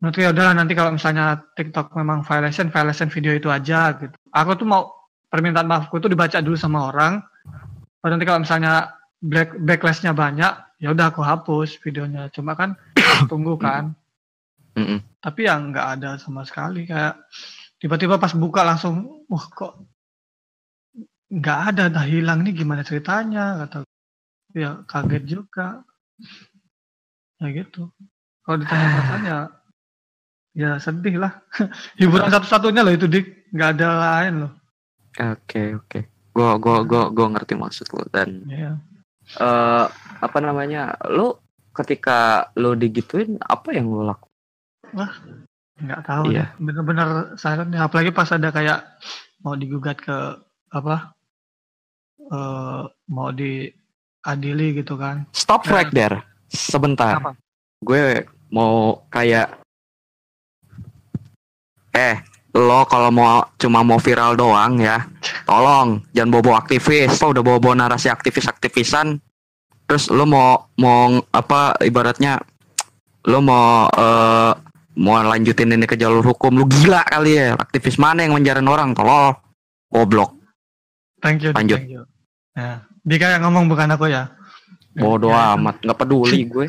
[0.00, 4.12] menurutku ya udahlah nanti kalau misalnya TikTok memang violation violation video itu aja gitu.
[4.32, 4.92] Aku tuh mau
[5.32, 7.24] permintaan maafku tuh dibaca dulu sama orang.
[8.04, 8.92] Baru nanti kalau misalnya
[9.24, 12.28] black backlashnya banyak ya udah aku hapus videonya.
[12.28, 12.76] Cuma kan
[13.30, 13.96] tunggu kan.
[15.24, 16.84] Tapi yang nggak ada sama sekali.
[16.84, 17.16] Kayak
[17.80, 19.80] tiba-tiba pas buka langsung wah kok
[21.26, 23.64] nggak ada dah hilang nih gimana ceritanya?
[23.64, 23.88] Kata
[24.52, 25.80] ya kaget juga.
[27.40, 27.88] Ya gitu.
[28.44, 29.38] Kalau ditanya perasaan ya
[30.56, 31.32] ya sedih lah
[32.00, 34.52] hiburan satu-satunya loh itu dik nggak ada lain loh
[35.16, 36.00] Oke oke.
[36.36, 38.76] Gua gua gua gua ngerti maksud lu dan ya
[39.40, 39.84] eh
[40.20, 40.92] apa namanya?
[41.08, 41.40] Lu
[41.72, 44.28] ketika lu digituin apa yang lu lakukan?
[45.76, 46.44] nggak tahu Iya.
[46.44, 46.48] deh.
[46.60, 48.84] bener-bener silent ya apalagi pas ada kayak
[49.40, 50.36] mau digugat ke
[50.68, 51.16] apa
[52.20, 56.20] eh mau diadili gitu kan Stop right there.
[56.48, 57.16] Sebentar.
[57.16, 57.32] Apa?
[57.80, 59.64] Gue mau kayak
[61.96, 62.20] eh
[62.52, 65.04] lo kalau mau cuma mau viral doang ya
[65.44, 67.16] tolong jangan bobo aktivis.
[67.18, 69.16] Lo udah bobo narasi aktivis aktivisan
[69.86, 72.36] terus lo mau mau apa ibaratnya
[73.24, 74.52] lo mau eh,
[74.96, 76.54] mau lanjutin ini ke jalur hukum?
[76.54, 78.92] Lu gila kali ya aktivis mana yang menjarain orang?
[78.92, 79.36] Tolol
[79.88, 80.32] goblok.
[81.20, 81.80] Thank you Lanjut.
[81.80, 82.02] thank you.
[82.52, 84.32] Ya Dika yang ngomong bukan aku ya.
[84.96, 85.60] Bodoh Ya, itu.
[85.60, 86.66] amat nggak peduli gue.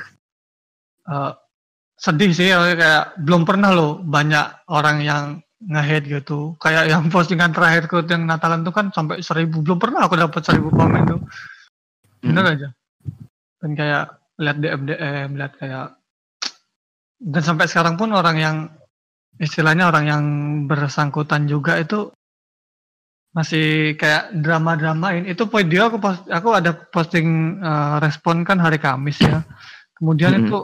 [1.08, 1.32] Eh,
[1.98, 5.24] sedih sih ya, kayak belum pernah loh banyak orang yang
[5.66, 6.54] nge-hate gitu.
[6.62, 10.42] Kayak yang postingan terakhir ku yang Natalan tuh kan sampai seribu belum pernah aku dapat
[10.46, 11.22] seribu komen tuh.
[12.22, 12.54] Bener Hmm.
[12.54, 12.70] aja.
[13.62, 14.04] Dan kayak
[14.38, 15.98] lihat DM DM lihat kayak
[17.18, 18.58] dan sampai sekarang pun orang yang
[19.42, 20.24] istilahnya orang yang
[20.70, 22.14] bersangkutan juga itu
[23.34, 25.26] masih kayak drama-dramain.
[25.26, 29.42] Itu video aku post, aku ada posting eh, respon kan hari Kamis ya.
[29.98, 30.46] Kemudian Mm-mm.
[30.46, 30.58] itu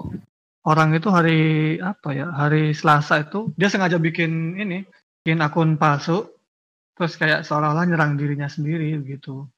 [0.63, 1.39] orang itu hari
[1.83, 4.87] apa ya hari Selasa itu dia sengaja bikin ini
[5.23, 6.27] bikin akun palsu
[6.93, 9.49] terus kayak seolah-olah nyerang dirinya sendiri gitu.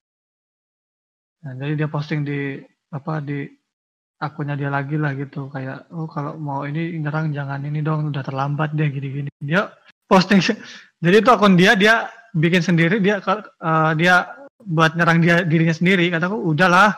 [1.46, 2.58] Nah, jadi dia posting di
[2.89, 3.46] apa di
[4.24, 5.52] akunnya dia lagi lah gitu.
[5.52, 9.30] Kayak oh kalau mau ini nyerang jangan ini dong udah terlambat deh gini-gini.
[9.44, 9.68] Dia
[10.08, 10.39] posting
[11.04, 14.32] jadi itu akun dia dia bikin sendiri dia eh, dia
[14.63, 16.08] buat nyerang dia dirinya sendiri.
[16.10, 16.96] Kataku udahlah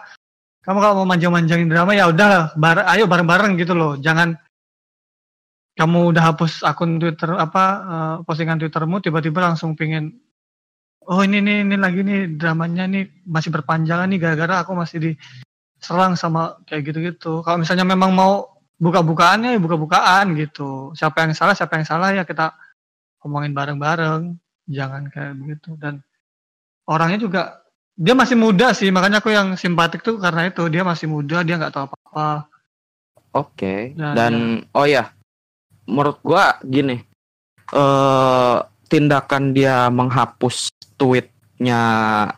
[0.67, 3.95] kamu kalau mau manjang-manjangin drama ya udah bar ayo bareng-bareng gitu loh.
[3.95, 4.35] Jangan
[5.79, 10.11] kamu udah hapus akun Twitter apa eh, postingan Twittermu tiba-tiba langsung pingin
[11.07, 16.19] oh ini nih ini lagi nih dramanya nih masih berpanjangan nih gara-gara aku masih diserang
[16.19, 17.39] sama kayak gitu-gitu.
[17.47, 20.91] Kalau misalnya memang mau buka-bukaannya ya buka-bukaan gitu.
[20.99, 22.51] Siapa yang salah siapa yang salah ya kita
[23.23, 24.35] ngomongin bareng-bareng.
[24.67, 25.79] Jangan kayak begitu.
[25.79, 26.03] Dan
[26.91, 27.63] orangnya juga
[27.97, 31.57] dia masih muda sih makanya aku yang simpatik tuh karena itu dia masih muda dia
[31.57, 32.47] nggak tahu apa-apa
[33.37, 33.93] Oke.
[33.93, 35.13] Nah, Dan oh ya,
[35.85, 36.97] menurut gua gini.
[37.69, 38.57] Eh
[38.87, 41.81] tindakan dia menghapus tweetnya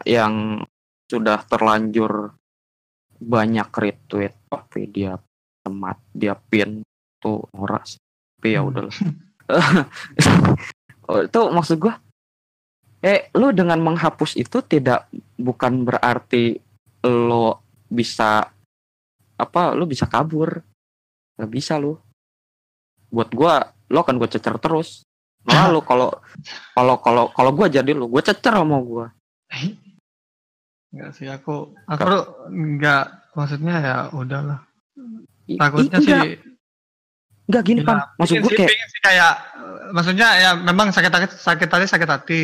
[0.03, 0.65] yang
[1.07, 2.33] sudah terlanjur
[3.21, 5.15] banyak retweet tapi dia
[5.61, 6.83] temat dia pin
[7.21, 7.95] tuh noras.
[8.39, 8.69] Tapi ya Hmm.
[8.73, 8.95] udahlah.
[11.09, 11.97] Oh, itu maksud gua
[13.01, 16.59] eh lu dengan menghapus itu tidak bukan berarti
[17.07, 18.43] lo bisa
[19.33, 20.59] apa lu bisa kabur
[21.33, 21.95] Gak bisa lu.
[23.07, 25.07] Buat gua, lo kan gua cecer terus.
[25.47, 26.11] Malah lu kalau
[26.75, 29.07] kalau kalau kalau gua jadi lu, gua cecer sama gua.
[30.89, 32.09] nggak sih aku aku
[32.49, 33.03] nggak
[33.37, 34.59] maksudnya ya udahlah
[35.47, 36.27] takutnya i- sih enggak,
[37.45, 37.97] enggak gini pan.
[38.17, 39.33] Maksud pingin gua sih- kayak sih kayak
[39.93, 42.41] maksudnya ya memang sakit hati sakit hati sakit hati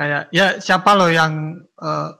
[0.00, 2.10] kayak ya siapa loh yang eh,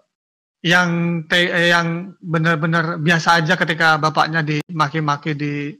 [0.60, 0.88] yang
[1.24, 5.72] te- eh, yang benar-benar biasa aja ketika bapaknya dimaki-maki di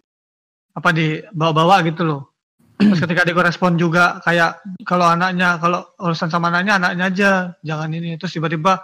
[0.72, 2.22] apa di bawa-bawa gitu loh
[2.80, 8.16] terus ketika direspon juga kayak kalau anaknya kalau urusan sama anaknya anaknya aja jangan ini.
[8.16, 8.80] Terus tiba-tiba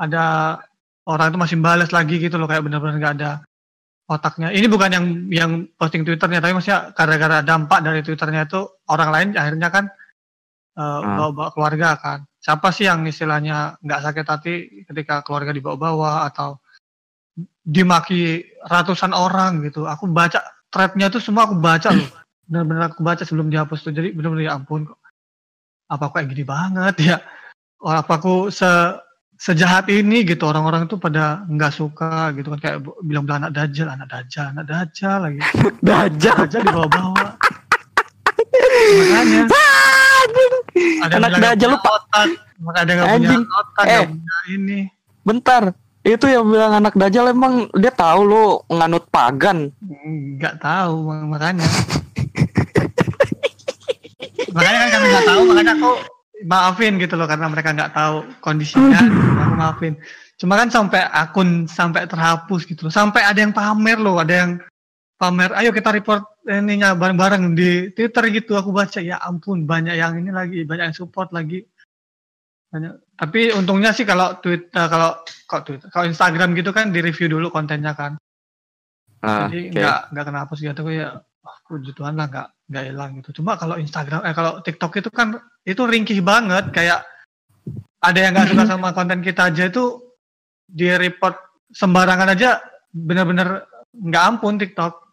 [0.00, 0.56] ada
[1.04, 3.32] orang itu masih balas lagi gitu loh kayak benar-benar nggak ada
[4.08, 4.48] otaknya.
[4.56, 9.28] Ini bukan yang yang posting twitternya tapi maksudnya gara-gara dampak dari twitternya itu orang lain
[9.36, 9.84] akhirnya kan
[10.80, 14.54] eh, bawa-bawa keluarga kan siapa sih yang istilahnya nggak sakit hati
[14.86, 16.62] ketika keluarga dibawa-bawa atau
[17.62, 19.84] dimaki ratusan orang gitu?
[19.84, 22.08] Aku baca threadnya tuh semua aku baca loh.
[22.48, 23.92] Benar-benar aku baca sebelum dihapus tuh.
[23.92, 24.98] Jadi benar-benar ya ampun kok
[25.88, 27.16] apa kayak gini banget ya?
[27.82, 28.66] Oh apa aku se
[29.38, 30.48] sejahat ini gitu?
[30.48, 32.58] Orang-orang itu pada nggak suka gitu kan.
[32.58, 35.40] Kayak bilang-bilang anak dajjal anak dajjal anak dajjal lagi.
[35.82, 36.36] Dajjal.
[36.46, 37.26] dajjal dibawa-bawa.
[38.98, 39.67] Makanya
[40.98, 42.28] ada Anak bilang nggak dajjal lu punya otak?
[42.74, 44.04] Ada yang nggak punya otak Eh.
[44.06, 44.78] punya ini?
[45.20, 45.62] Bentar.
[46.00, 49.68] Itu yang bilang anak dajjal emang dia tahu lu nganut pagan.
[50.38, 51.68] nggak tahu mak- makanya.
[54.48, 55.90] Makanya kan kami nggak tahu makanya aku
[56.46, 58.98] maafin gitu loh karena mereka nggak tahu kondisinya.
[59.44, 59.94] Aku maafin.
[60.38, 62.92] Cuma kan sampai akun sampai terhapus gitu loh.
[62.94, 64.50] Sampai ada yang pamer loh ada yang
[65.18, 70.14] pamer ayo kita report ininya bareng-bareng di Twitter gitu aku baca ya ampun banyak yang
[70.14, 71.66] ini lagi banyak yang support lagi.
[72.70, 73.18] Banyak.
[73.18, 77.50] Tapi untungnya sih kalau Twitter kalau kok Twitter kalau Instagram gitu kan di review dulu
[77.50, 78.14] kontennya kan.
[79.18, 82.84] Ah, jadi nggak nggak kena hapus gitu aku ya oh, puji Tuhan lah nggak nggak
[82.86, 83.42] hilang gitu.
[83.42, 85.34] Cuma kalau Instagram eh kalau TikTok itu kan
[85.66, 87.02] itu ringkih banget kayak
[87.98, 89.98] ada yang nggak suka sama konten kita aja itu
[90.62, 91.34] di report
[91.74, 92.62] sembarangan aja
[92.94, 93.66] bener-bener
[93.98, 95.07] nggak ampun TikTok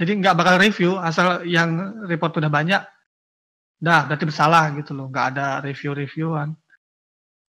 [0.00, 2.80] jadi nggak bakal review asal yang report udah banyak
[3.76, 5.12] dah berarti bersalah gitu loh.
[5.12, 6.56] Nggak ada review-reviewan.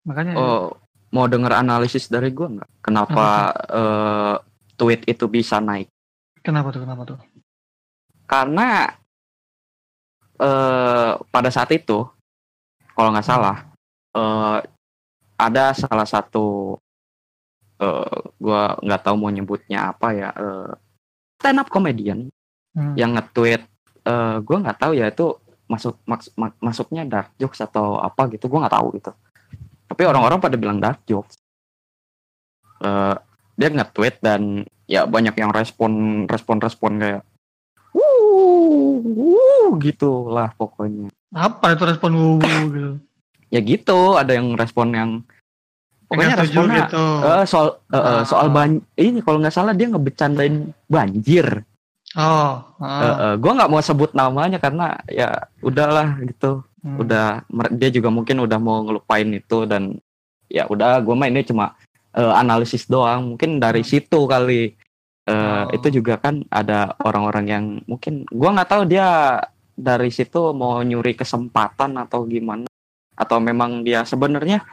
[0.04, 0.68] Makanya ya, Oh,
[1.16, 2.70] mau denger analisis dari gua nggak?
[2.84, 3.26] Kenapa
[3.72, 4.36] eh,
[4.76, 5.88] tweet itu bisa naik?
[6.42, 6.80] kenapa tuh?
[6.84, 7.18] Kenapa tuh?
[8.28, 8.92] Karena
[10.36, 12.04] eh pada saat itu,
[12.92, 13.72] kalau nggak salah,
[14.12, 14.58] eh
[15.40, 16.76] ada salah satu,
[17.80, 20.72] eh gua nggak tahu mau nyebutnya apa ya, eh
[21.40, 22.28] stand up comedian
[22.72, 22.96] Hmm.
[22.96, 23.62] yang nge-tweet,
[24.02, 28.48] eh gua nggak tahu ya itu masuk maks- mak- masuknya dark jokes atau apa gitu,
[28.48, 29.12] gua nggak tahu gitu.
[29.86, 31.36] Tapi orang-orang pada bilang dark jokes.
[32.80, 33.14] Eh
[33.52, 35.92] dia nge-tweet dan ya banyak yang respon
[36.24, 37.22] respon respon kayak
[37.92, 42.90] wuh, wuh gitu lah pokoknya apa itu respon wuwu gitu
[43.48, 45.10] ya gitu ada yang respon yang
[46.08, 48.24] pokoknya responnya gitu eh, soal eh, Ah.
[48.24, 51.60] soal ban ini kalau nggak salah dia ngebecandain banjir
[52.14, 53.16] oh Eh, ah.
[53.32, 56.98] eh, gua nggak mau sebut namanya karena ya udahlah gitu Hmm.
[56.98, 57.46] udah
[57.78, 60.02] dia juga mungkin udah mau ngelupain itu dan
[60.50, 61.78] ya udah gua mah ini cuma
[62.10, 64.74] eh, analisis doang mungkin dari situ kali
[65.22, 65.70] Eh, Oh.
[65.70, 69.38] itu juga kan ada orang-orang yang mungkin gua nggak tahu dia
[69.72, 72.66] dari situ mau nyuri kesempatan atau gimana
[73.14, 74.66] atau memang dia sebenarnya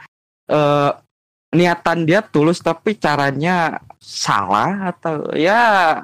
[0.50, 0.90] eh
[1.54, 6.02] niatan dia tulus tapi caranya salah atau ya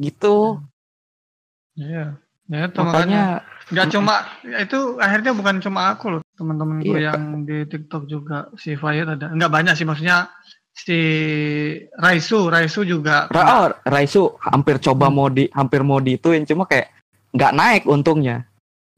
[0.00, 0.60] gitu.
[1.76, 2.16] Iya.
[2.46, 7.42] Ya itu makanya nggak cuma ya itu akhirnya bukan cuma aku loh teman-temanku Iya, yang
[7.42, 9.34] di TikTok juga si Fayet ada.
[9.34, 10.30] Nggak banyak sih maksudnya
[10.70, 10.98] si
[11.98, 13.26] Raisu Raisu juga.
[13.34, 16.94] Ra oh, Raisu hampir coba mau di hampir mau diituin cuma kayak
[17.34, 18.46] nggak naik untungnya.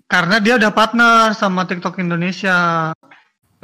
[0.08, 2.90] Karena dia udah partner sama TikTok Indonesia.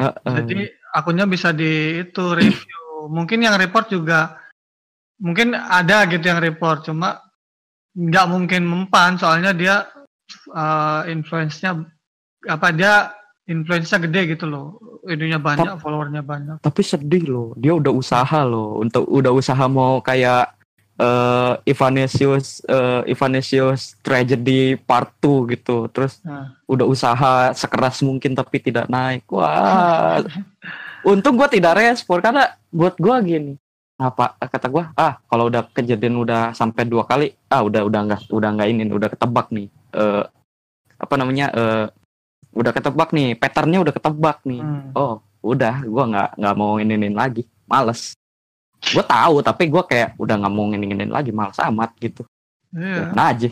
[0.01, 0.37] Eh, eh.
[0.49, 0.65] jadi
[0.97, 3.09] akunnya bisa di itu review.
[3.13, 4.41] Mungkin yang report juga
[5.21, 7.24] mungkin ada gitu yang report cuma
[7.95, 9.87] nggak mungkin mempan soalnya dia
[10.51, 11.79] uh, influence-nya
[12.45, 13.15] apa dia
[13.47, 14.77] influence-nya gede gitu loh.
[15.05, 16.57] Ininya banyak followernya banyak.
[16.65, 20.57] tapi sedih loh dia udah usaha loh untuk udah usaha mau kayak
[20.95, 25.91] eh Ivanesius eh Ivanesius tragedy part 2 gitu.
[25.91, 26.55] Terus Nah.
[26.65, 29.27] udah usaha sekeras mungkin tapi tidak naik.
[29.29, 30.23] Wah.
[31.05, 33.61] Untung gua tidak respon karena buat gua gini
[33.95, 38.21] apa kata gua ah kalau udah kejadian udah sampai dua kali ah udah udah nggak
[38.27, 40.25] udah nggak ini udah ketebak nih eh
[40.99, 41.87] apa namanya eh
[42.55, 44.91] udah ketebak nih patternnya udah ketebak nih Hmm.
[44.99, 48.19] oh udah gua nggak nggak mau inginin lagi males
[48.85, 52.27] gue tahu tapi gua kayak udah nggak mau inginin lagi males amat gitu
[52.75, 53.15] Iya.
[53.15, 53.49] nah aja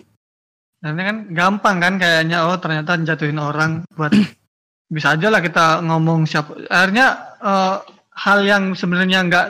[0.83, 4.11] Dan ini kan gampang kan kayaknya oh ternyata jatuhin orang buat
[4.95, 6.59] bisa aja lah kita ngomong siapa.
[6.67, 7.77] Akhirnya eh,
[8.19, 9.47] hal yang sebenarnya nggak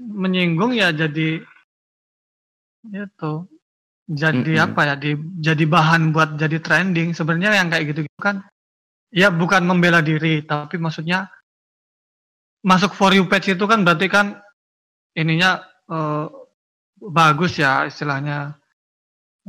[0.00, 1.40] menyinggung ya jadi
[2.92, 3.32] itu
[4.06, 4.66] jadi Mm-mm.
[4.70, 8.46] apa ya di jadi bahan buat jadi trending sebenarnya yang kayak gitu kan
[9.10, 11.26] ya bukan membela diri tapi maksudnya
[12.62, 14.38] masuk for you page itu kan berarti kan
[15.18, 16.26] ininya eh,
[17.02, 18.54] bagus ya istilahnya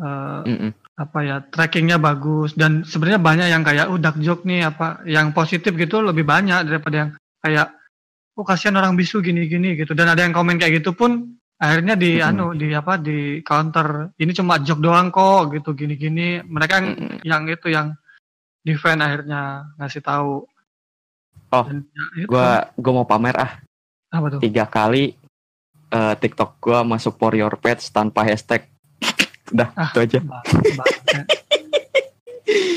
[0.02, 0.72] eh, Mm-mm.
[0.98, 5.38] apa ya trackingnya bagus dan sebenarnya banyak yang kayak oh dark joke nih apa yang
[5.38, 7.12] positif gitu lebih banyak daripada yang
[7.46, 7.68] kayak
[8.38, 9.92] oh kasihan orang bisu gini-gini gitu.
[9.92, 12.30] Dan ada yang komen kayak gitu pun akhirnya di Mm-mm.
[12.30, 16.40] anu di apa di counter ini cuma joke doang kok gitu gini-gini.
[16.40, 17.18] Mereka yang, Mm-mm.
[17.26, 17.88] yang itu yang
[18.62, 19.42] defend akhirnya
[19.76, 20.46] ngasih tahu.
[21.48, 23.52] Oh, Dan ya gua gua mau pamer ah.
[24.12, 24.40] Apa tuh?
[24.40, 25.16] Tiga kali
[25.88, 28.68] eh, TikTok gua masuk for your page tanpa hashtag.
[29.50, 29.90] Udah Ah.
[29.90, 30.20] itu aja.
[30.20, 30.44] Bang-
[30.76, 31.28] bang-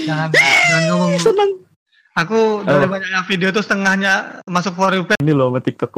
[0.01, 1.12] jangan jangan ngomong.
[1.27, 1.51] Seneng
[2.20, 5.18] Aku dari banyak video tuh setengahnya masuk for you page.
[5.18, 5.92] Ini loh sama TikTok.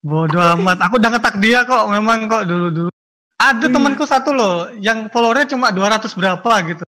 [0.00, 0.78] Bodoh amat.
[0.82, 1.86] Aku udah ngetak dia kok.
[1.88, 2.90] Memang kok dulu-dulu.
[3.36, 3.74] Ada Hmm.
[3.74, 6.84] temanku satu loh, yang followernya cuma 200 berapa gitu.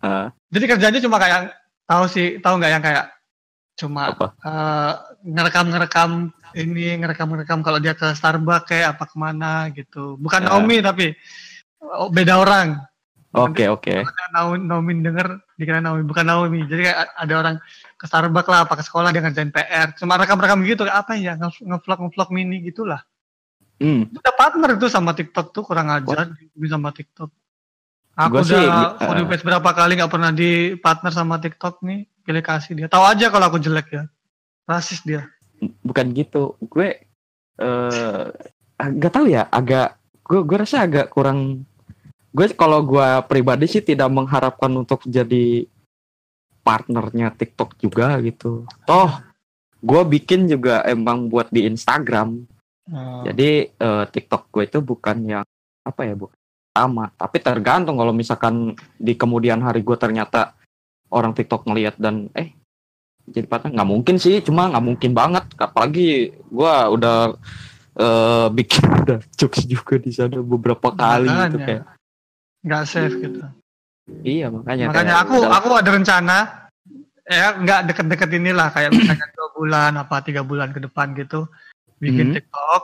[0.00, 1.52] Ah, Jadi kerjanya cuma kayak
[1.84, 3.04] tahu sih, tahu nggak yang kayak
[3.74, 4.26] cuma apa?
[4.38, 4.92] eh,
[5.26, 6.10] ngerekam-ngerekam
[6.54, 10.16] ini ngerekam-ngerekam kalau dia ke Starbucks kayak apa ke mana gitu.
[10.16, 10.48] Bukan Ya.
[10.48, 11.12] Naomi tapi
[11.80, 12.80] oh, beda orang.
[13.34, 14.06] Oke oke.
[14.30, 16.62] Naomi, Naomi denger dikira Naomi bukan Naomi.
[16.70, 17.54] Jadi kayak ada orang
[17.98, 19.90] ke Starbucks lah, apa ke sekolah dia ngerjain PR.
[19.98, 23.02] Cuma rekam-rekam gitu kayak apa ya nge- ngevlog ngevlog mini gitulah.
[23.82, 24.06] Hmm.
[24.06, 27.30] Udah partner itu sama TikTok tuh kurang ajar di sama TikTok.
[28.14, 28.62] Aku Gua udah
[29.02, 32.06] sih, eh, page berapa kali nggak pernah di partner sama TikTok nih.
[32.22, 32.86] Pilih kasih dia.
[32.86, 34.06] Tahu aja kalau aku jelek ya.
[34.64, 35.26] Rasis dia.
[35.80, 37.08] bukan gitu gue
[37.56, 38.26] eh
[38.76, 41.64] nggak tahu ya agak gue gue rasa agak kurang
[42.34, 45.70] gue kalau gue pribadi sih tidak mengharapkan untuk jadi
[46.66, 48.66] partnernya TikTok juga gitu.
[48.82, 49.22] Toh
[49.84, 52.50] gue bikin juga emang buat di Instagram.
[52.84, 53.24] Oh.
[53.24, 55.46] jadi eh, TikTok gue itu bukan yang
[55.88, 56.36] apa ya bukan
[56.74, 57.08] sama.
[57.16, 60.52] Tapi tergantung kalau misalkan di kemudian hari gue ternyata
[61.08, 62.52] orang TikTok ngelihat dan eh
[63.24, 63.72] jadi partner.
[63.72, 65.48] Nggak mungkin sih cuma nggak mungkin banget.
[65.56, 67.38] Apalagi gue udah
[67.96, 71.93] eh, bikin udah jokes juga di sana beberapa kali gitu kayak
[72.64, 73.40] nggak safe gitu.
[74.24, 76.38] iya makanya Makanya kayak aku udah- aku ada rencana
[77.24, 81.48] ya nggak deket-deket inilah kayak misalnya dua bulan apa tiga bulan ke depan gitu
[82.00, 82.34] bikin Mhm.
[82.36, 82.82] TikTok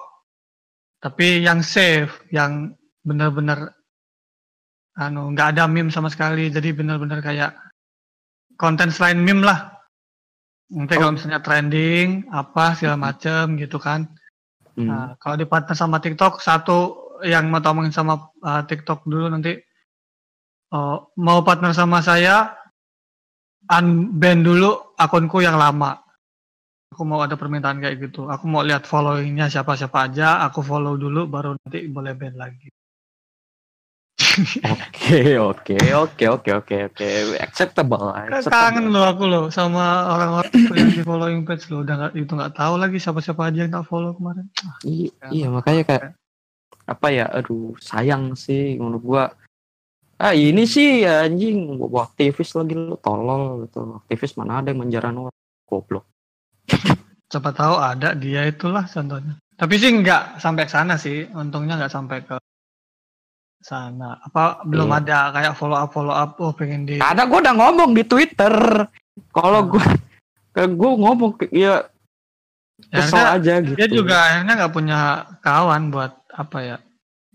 [1.00, 3.72] tapi yang safe yang benar-benar
[4.94, 7.56] anu nggak ada meme sama sekali jadi benar-benar kayak
[8.56, 9.72] konten selain meme lah
[10.68, 11.00] nanti Oh.
[11.00, 14.08] kalau misalnya trending apa segala macem gitu kan
[14.70, 14.86] Hmm.
[14.86, 16.78] Nah, kalau di partner sama TikTok, satu
[17.26, 19.58] yang mau ngomongin sama uh, TikTok dulu nanti
[20.74, 22.54] uh, mau partner sama saya,
[23.70, 26.02] unban dulu akunku yang lama.
[26.90, 28.26] Aku mau ada permintaan kayak gitu.
[28.26, 32.68] Aku mau lihat followingnya siapa-siapa aja, aku follow dulu, baru nanti boleh ban lagi.
[34.68, 37.08] Oke oke oke oke oke oke
[37.40, 38.12] acceptable.
[38.14, 38.52] Kan acceptable.
[38.52, 41.82] kangen loh aku loh sama orang-orang yang di following page loh.
[41.82, 44.46] Udah nggak itu nggak tahu lagi siapa-siapa aja yang tak follow kemarin.
[44.86, 46.04] Iya, iya makanya kayak
[46.86, 49.24] apa ya aduh sayang sih menurut gua
[50.20, 55.08] ah ini sih anjing bawa aktivis lagi lu tolol gitu aktivis mana ada yang menjara
[55.08, 55.32] orang
[55.64, 56.04] goblok
[57.30, 59.38] Siapa tahu ada dia itulah contohnya.
[59.54, 61.30] Tapi sih nggak sampai ke sana sih.
[61.30, 62.34] Untungnya nggak sampai ke
[63.62, 64.18] sana.
[64.18, 64.98] Apa belum Iya.
[64.98, 66.34] ada kayak follow up follow up.
[66.42, 66.98] Oh pengen di.
[66.98, 68.54] karena gua udah ngomong di twitter
[69.30, 69.86] kalau gua
[70.50, 71.86] ke gua ngomong ya
[72.90, 74.98] Ya, kesel akhirnya aja gitu dia juga akhirnya nggak punya
[75.44, 76.76] kawan buat apa ya?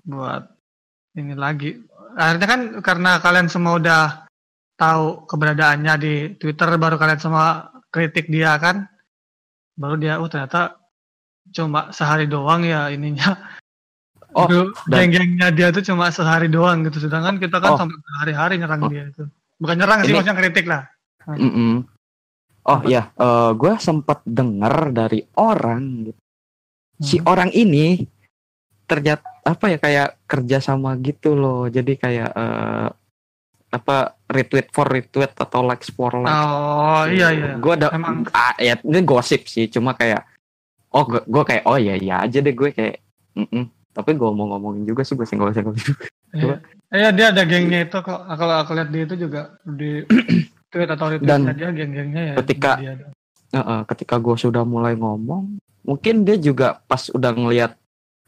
[0.04, 0.43] Buat
[1.15, 1.80] ini lagi.
[2.15, 4.04] Akhirnya kan karena kalian semua udah
[4.75, 8.88] tahu keberadaannya di Twitter baru kalian semua kritik dia kan.
[9.75, 10.80] Baru dia oh ternyata
[11.51, 13.36] cuma sehari doang ya ininya.
[14.36, 14.47] Oh,
[14.91, 17.08] geng-gengnya dia tuh cuma sehari doang gitu.
[17.08, 17.80] Sedangkan kita kan Oh.
[17.80, 18.91] sampai berhari-hari nyerang Oh.
[18.91, 19.23] dia itu.
[19.56, 20.82] Bukan nyerang sih, Ini- maksudnya kritik lah.
[21.25, 21.82] Mm-mm.
[22.65, 26.21] oh ya eh gua sempat dengar dari orang gitu.
[27.01, 27.28] si Hmm.
[27.28, 28.06] orang ini
[28.86, 32.88] ternyata apa ya kayak kerja sama gitu loh jadi kayak eh,
[33.69, 37.53] apa retweet for retweet atau likes for likes Oh iya iya.
[37.55, 40.25] gue ada Emang- ah, ya ini gosip sih cuma kayak
[40.89, 43.03] oh gue kayak oh ya ya aja deh gue kayak
[43.36, 43.67] mm-mm.
[43.91, 46.60] tapi gue mau ngomongin juga sih gue senggol senggol juga Iya.
[46.91, 48.19] Iya dia ada gengnya itu kok.
[48.27, 50.03] Kalau aku lihat dia itu juga di
[50.67, 52.36] tweet atau retweetnya Dan dia geng-gengnya ya.
[52.39, 53.05] ketika- dia ada.
[53.53, 57.71] Heeh, ketika gue sudah mulai ngomong mungkin dia juga pas udah ngelihat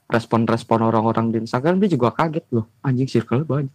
[0.08, 3.72] respon-respon orang-orang di Instagram dia juga kaget loh anjing circle banyak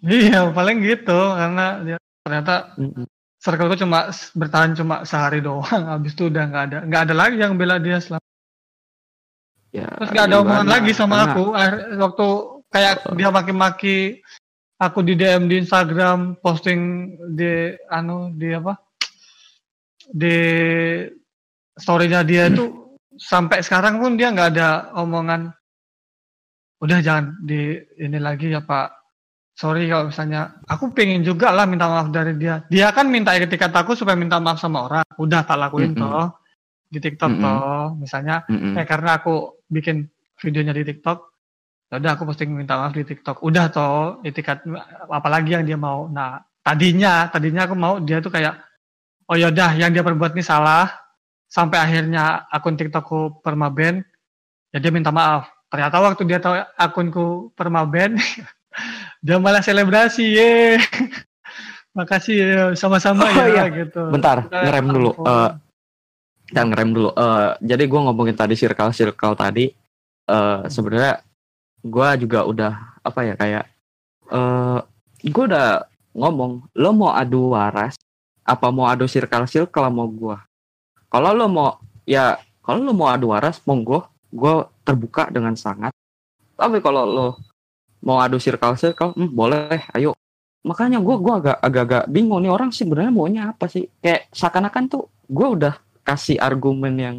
[0.00, 3.04] Iya paling gitu karena dia ternyata Mm-mm.
[3.36, 5.64] circleku cuma s- bertahan cuma sehari doang.
[5.88, 8.24] Habis itu udah nggak ada nggak ada lagi yang bela dia selama.
[9.70, 11.44] ya Terus nggak ada omongan lagi sama Karena- aku.
[11.52, 12.26] Akhir- waktu
[12.68, 13.96] kayak dia maki-maki
[14.76, 16.80] aku di DM di Instagram posting
[17.30, 17.52] di
[17.86, 18.80] anu di apa
[20.06, 20.36] di
[21.74, 22.64] storynya dia itu
[23.20, 25.52] sampai sekarang pun dia nggak ada omongan
[26.80, 28.88] udah jangan di ini lagi ya Pak
[29.54, 33.68] sorry kalau misalnya aku pengen juga lah minta maaf dari dia dia kan minta ketika
[33.68, 36.00] aku supaya minta maaf sama orang udah tak lakuin Mm-mm.
[36.00, 36.28] toh
[36.88, 37.44] di TikTok Mm-mm.
[37.44, 38.80] toh misalnya Mm-mm.
[38.80, 40.08] Eh karena aku bikin
[40.40, 41.18] videonya di TikTok,
[41.92, 43.44] ya udah aku posting minta maaf di TikTok.
[43.44, 44.64] Udah toh, etikat
[45.12, 46.08] apalagi yang dia mau.
[46.08, 48.56] Nah, tadinya tadinya aku mau dia tuh kayak
[49.28, 50.88] oh yaudah yang dia perbuat ini salah
[51.46, 54.02] sampai akhirnya akun TikTokku permaban,
[54.72, 55.46] ya dia minta maaf.
[55.70, 58.18] Ternyata waktu dia tahu akunku permaban,
[59.24, 60.52] dia malah selebrasi, ye.
[61.90, 63.82] makasih ya sama-sama Oh, ya iya.
[63.82, 64.14] gitu.
[64.14, 65.10] Bentar, Kita ngerem dulu.
[65.26, 65.50] Eh,
[66.50, 67.10] dan ngerem dulu.
[67.10, 69.70] Eh, jadi gue ngomongin tadi circle circle tadi.
[70.26, 71.18] eh Sebenarnya
[71.80, 73.64] gue juga udah apa ya kayak.
[74.30, 74.78] eh
[75.20, 75.82] gue udah
[76.14, 77.98] ngomong, lo mau adu waras,
[78.42, 80.36] apa mau adu circle circle sama gue?
[81.10, 81.74] Kalau lo mau,
[82.06, 85.92] ya kalau lo mau adu waras, monggo, gue terbuka dengan sangat.
[86.56, 87.28] Tapi kalau lo
[88.04, 90.16] mau adu circle circle, hmm, boleh, ayo.
[90.60, 93.88] Makanya gue gua agak agak-agak bingung nih orang sih sebenarnya maunya apa sih?
[94.04, 95.74] Kayak seakan-akan tuh gue udah
[96.04, 97.16] kasih argumen yang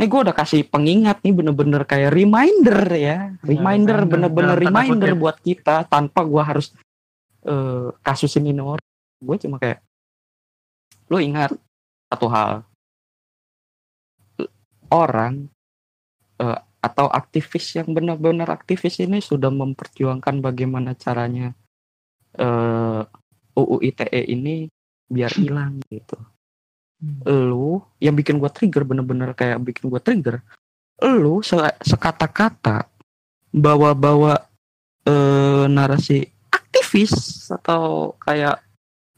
[0.00, 3.38] Nih gue udah kasih pengingat nih bener-bener kayak reminder ya.
[3.44, 6.72] Reminder reminder bener-bener tanda reminder buat kita tanpa gua harus
[7.44, 8.82] eh kasusin ini orang.
[9.22, 9.78] Gue cuma kayak
[11.12, 11.52] lo ingat
[12.08, 12.50] satu hal.
[14.88, 15.52] Orang
[16.40, 21.54] eh, atau aktivis yang benar-benar aktivis ini sudah memperjuangkan bagaimana caranya
[22.36, 23.02] eh
[23.52, 24.66] UU ITE ini
[25.06, 26.18] biar hilang gitu.
[27.26, 30.42] Lu yang bikin gua trigger bener-bener kayak bikin gua trigger
[31.02, 32.86] lu se- sekata-kata
[33.50, 34.38] bawa-bawa
[35.02, 38.62] eh, narasi aktivis atau kayak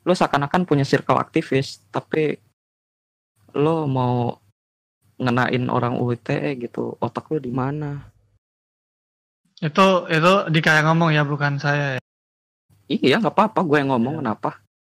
[0.05, 2.37] lu seakan-akan punya circle aktivis tapi
[3.57, 4.37] lo mau
[5.25, 8.05] ngenain orang UITE gitu otak lu di mana
[9.59, 11.97] Itu itu Dika yang ngomong ya bukan saya.
[11.97, 12.01] ya.
[12.87, 14.23] iya nggak apa-apa gue yang ngomong Iya.
[14.23, 14.51] kenapa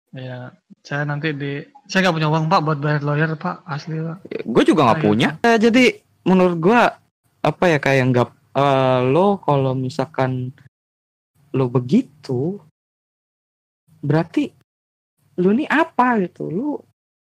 [0.08, 4.24] Ya, saya nanti di saya nggak punya uang pak buat bayar lawyer pak asli pak.
[4.24, 5.84] gue juga nggak punya Eh, jadi
[6.24, 6.80] menurut gue
[7.38, 10.52] apa ya kayak nggak eh, lo kalau misalkan
[11.52, 12.56] lo begitu
[13.98, 14.48] berarti
[15.38, 16.68] lu ini apa gitu lu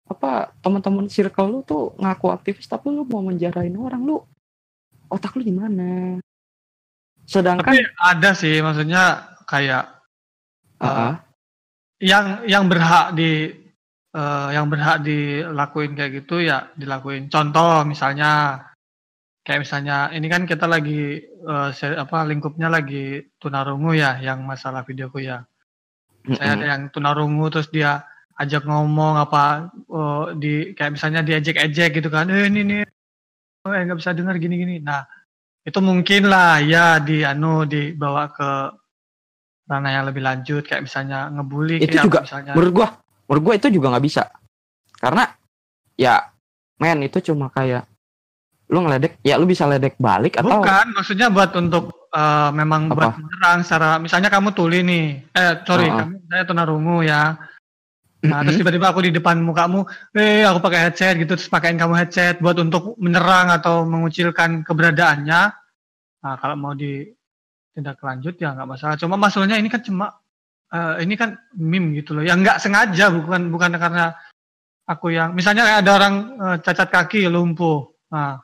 [0.06, 4.22] apa teman-teman circle lu tuh ngaku aktivis tapi lu mau menjarain orang lu
[5.10, 6.22] otak lu di mana
[7.26, 9.98] sedangkan Tapi ada sih maksudnya kayak
[10.76, 11.14] Ah, ah.
[11.98, 13.48] yang yang berhak di
[14.12, 17.32] eh, yang berhak dilakuin kayak gitu ya dilakuin.
[17.32, 18.60] Contoh misalnya
[19.42, 24.84] kayak misalnya ini kan kita lagi eh, se- apa lingkupnya lagi tunarungu ya yang masalah
[24.84, 25.48] videoku ya.
[26.28, 26.72] Saya ada Mm-mm.
[26.76, 28.04] yang tunarungu terus dia
[28.36, 32.28] ajak ngomong apa eh, di kayak misalnya diejek-ejek gitu kan.
[32.32, 32.84] Eh ini nih
[33.66, 34.84] oh, eh, nggak bisa dengar gini-gini.
[34.84, 35.04] Nah,
[35.66, 38.50] itu mungkin lah ya di anu dibawa ke
[39.66, 42.88] ranah yang lebih lanjut kayak misalnya ngebully Itu kayak juga misalnya menurut gua
[43.26, 44.24] menurut gua itu juga nggak bisa
[45.02, 45.24] karena
[45.98, 46.22] ya
[46.78, 47.90] men itu cuma kayak
[48.70, 52.94] lu ngeledek ya lu bisa ledek balik atau bukan maksudnya buat untuk eh, memang Apa?
[52.94, 55.98] buat menyerang secara misalnya kamu tuli nih eh sorry Oh, oh.
[56.02, 57.22] kamu saya tunarungu ya
[58.30, 61.94] nah terus tiba-tiba aku di depan mukamu eh aku pakai headset gitu terus pakaiin kamu
[61.98, 65.42] headset buat untuk menyerang atau mengucilkan keberadaannya.
[66.24, 67.06] Nah kalau mau di
[67.76, 68.96] tindak lanjut ya nggak masalah.
[68.96, 70.16] Cuma masalahnya ini kan cuma
[70.72, 72.24] eh, ini kan meme gitu loh.
[72.24, 74.16] Yang nggak sengaja bukan bukan karena
[74.88, 77.84] aku yang misalnya kayak ada orang eh, cacat kaki lumpuh.
[78.16, 78.40] Nah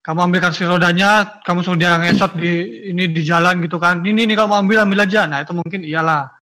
[0.00, 4.00] kamu ambil kursi rodanya, kamu suruh dia ngesot di ini di jalan gitu kan.
[4.00, 5.28] Ini nih kamu ambil ambil aja.
[5.28, 6.39] Nah itu mungkin iyalah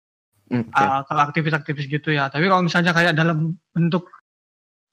[0.49, 0.81] Oke.
[0.81, 2.33] ah, kalau aktivis-aktivis gitu ya.
[2.33, 4.09] Tapi kalau misalnya kayak dalam bentuk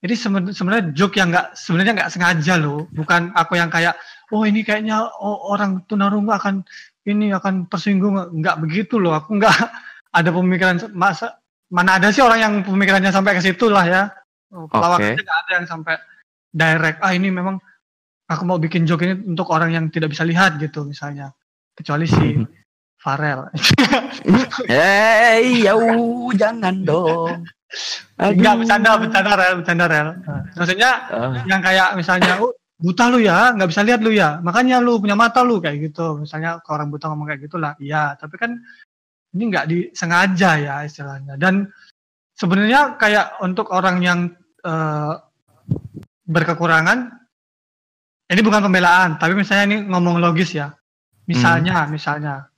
[0.03, 2.91] ini seben- sebenarnya joke yang nggak sebenarnya nggak sengaja loh.
[2.91, 3.95] Bukan aku yang kayak
[4.35, 6.67] oh ini kayaknya oh, orang tunarungu akan
[7.07, 8.19] ini akan tersinggung.
[8.19, 9.15] Nggak begitu loh.
[9.15, 9.55] Aku nggak
[10.17, 11.39] ada pemikiran masa
[11.71, 14.03] mana ada sih orang yang pemikirannya sampai ke situ lah ya.
[14.53, 14.79] Oh, Oke.
[14.79, 15.95] aja nggak ada yang sampai
[16.51, 16.99] direct.
[16.99, 17.57] Ah ini memang
[18.27, 21.31] aku mau bikin joke ini untuk orang yang tidak bisa lihat gitu misalnya.
[21.75, 22.29] Kecuali si.
[23.05, 23.53] Farel.
[24.73, 27.45] Hei, yau, jangan dong.
[28.17, 30.07] Enggak bercanda, bercanda rel, bercanda rel.
[30.57, 34.81] Maksudnya Ah, yang kayak misalnya, oh, buta lu ya, nggak bisa lihat lu ya, makanya
[34.81, 36.17] lu punya mata lu kayak gitu.
[36.25, 38.17] Misalnya ke orang buta ngomong kayak gitulah, iya.
[38.17, 38.57] Tapi kan
[39.37, 41.37] ini nggak disengaja ya istilahnya.
[41.37, 41.69] Dan
[42.33, 44.19] sebenarnya kayak untuk orang yang
[44.65, 45.13] eh,
[46.25, 47.13] berkekurangan,
[48.33, 50.73] ini bukan pembelaan, tapi misalnya ini ngomong logis ya.
[51.29, 52.49] Misalnya, misalnya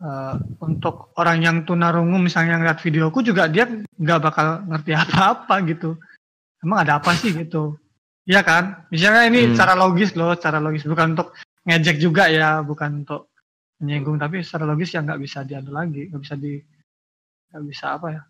[0.00, 0.34] eh,
[0.64, 5.96] untuk orang yang tunarungu misalnya ngeliat videoku juga dia nggak bakal ngerti apa-apa gitu.
[6.60, 7.76] Emang ada apa sih gitu?
[8.28, 8.84] Iya kan?
[8.92, 9.52] Misalnya ini Hmm.
[9.56, 11.32] secara logis loh, secara logis bukan untuk
[11.64, 13.32] ngejek juga ya, bukan untuk
[13.80, 16.60] menyinggung, tapi secara logis ya nggak bisa diadu lagi, nggak bisa di,
[17.48, 18.22] nggak bisa apa ya,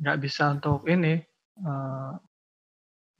[0.00, 1.18] nggak bisa untuk ini,
[1.66, 2.12] eh,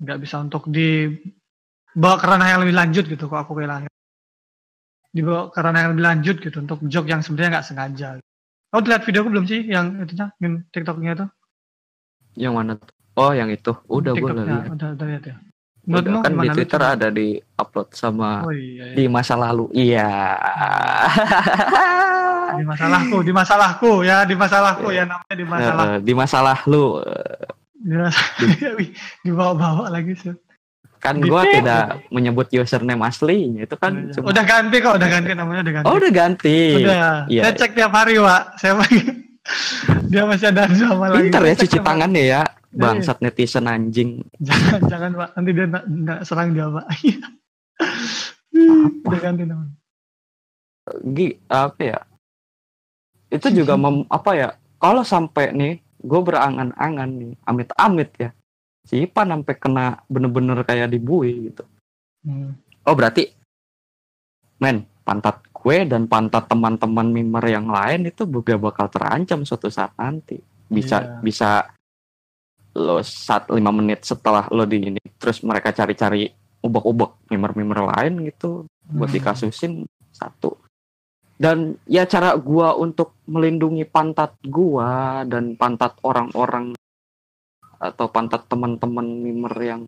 [0.03, 3.27] nggak bisa untuk dibawa ke ranah yang lebih lanjut gitu.
[3.27, 3.91] Kok aku kehilangan
[5.13, 8.09] dibawa ke ranah yang lebih lanjut gitu untuk joke yang sebenarnya nggak sengaja.
[8.73, 11.27] Kau lihat videoku belum sih yang itunya, meme TikToknya itu?
[12.33, 12.81] yang mana?
[13.13, 13.77] Oh, yang itu.
[13.93, 14.73] Udah gue lihat.
[14.73, 15.37] udah, udah lihat ya.
[15.83, 18.97] Menurutmu Udah, kan di Twitter ada di upload sama Oh iya, iya.
[18.97, 19.67] di masa lalu.
[19.75, 20.09] Iya.
[22.63, 25.85] di masalahku, di masalahku ya, di masalahku ya namanya di masalah.
[25.85, 26.85] Eh, di masalah lu
[27.83, 28.73] Di masalah.
[28.79, 28.91] Wih,
[29.27, 30.33] dibawa-bawa lagi sih.
[31.03, 31.59] Kan Twitter.
[31.59, 35.87] tidak menyebut username aslinya itu kan cuma Udah ganti kok, udah ganti namanya udah ganti.
[35.91, 36.59] Oh, udah ganti.
[36.79, 37.27] Udah.
[37.27, 37.43] Iya.
[37.43, 38.43] Saya cek tiap hari, Pak.
[38.63, 38.73] Saya
[40.15, 41.27] dia masih ada sama lagi.
[41.27, 42.43] Pinter ya cuci tangan ya ya.
[42.73, 44.23] Bangsat netizen anjing.
[44.39, 45.29] Jangan, jangan, Pak.
[45.35, 46.87] Nanti dia nak serang dia, Pak.
[49.11, 49.75] udah ganti namanya.
[51.03, 51.99] Gi, apa ya?
[53.27, 54.49] Itu juga mem, apa ya?
[54.79, 58.31] Kalau sampai nih, gue berangan-angan nih, amit-amit ya.
[58.83, 61.63] Si Ipan sampai kena bener-bener kayak dibui gitu.
[62.27, 62.59] Hmm.
[62.83, 63.31] Oh berarti,
[64.59, 69.95] men, pantat gue dan pantat teman-teman mimer yang lain itu juga bakal terancam suatu saat
[69.95, 70.39] nanti.
[70.67, 71.11] Bisa Iya.
[71.23, 71.51] bisa
[72.73, 76.27] lo saat lima menit setelah lo di ini, terus mereka cari-cari
[76.65, 79.17] ubek-ubek mimer-mimer lain gitu, buat Hmm.
[79.19, 79.73] dikasusin
[80.11, 80.57] satu.
[81.37, 86.73] Dan ya cara gua untuk melindungi pantat gua dan pantat orang-orang
[87.83, 89.83] atau pantat teman-teman mimer yang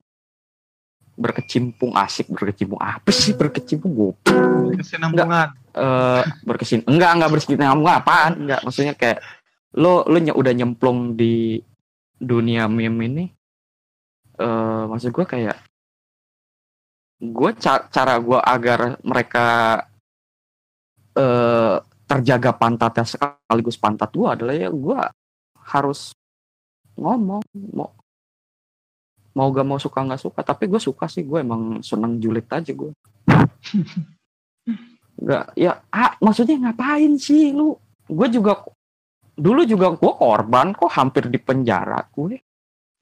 [1.15, 2.83] berkecimpung asik berkecimpung.
[2.83, 3.95] Apa sih berkecimpung?
[3.95, 5.55] Gue Kesinambungan.
[5.75, 8.33] eh berkesin enggak enggak berkesinambung apaan?
[8.35, 9.23] Enggak maksudnya kayak
[9.79, 11.63] lo lo ny- udah nyemplung di
[12.19, 13.25] dunia meme ini
[14.35, 15.59] eh maksud gue kayak
[17.23, 19.47] gue cara gue agar mereka
[21.15, 21.79] eh
[22.11, 24.99] terjaga pantatnya sekaligus pantat gue adalah ya gue
[25.63, 26.13] harus
[26.99, 27.43] ngomong
[27.75, 27.91] mau
[29.35, 30.41] mau gak mau suka nggak suka.
[30.47, 32.91] Tapi gue suka sih gue emang seneng julid aja gue.
[35.15, 37.79] Nggak ya ah, maksudnya ngapain sih lu?
[38.07, 38.63] Gue juga
[39.35, 42.39] dulu juga gue korban kok hampir di penjara gue.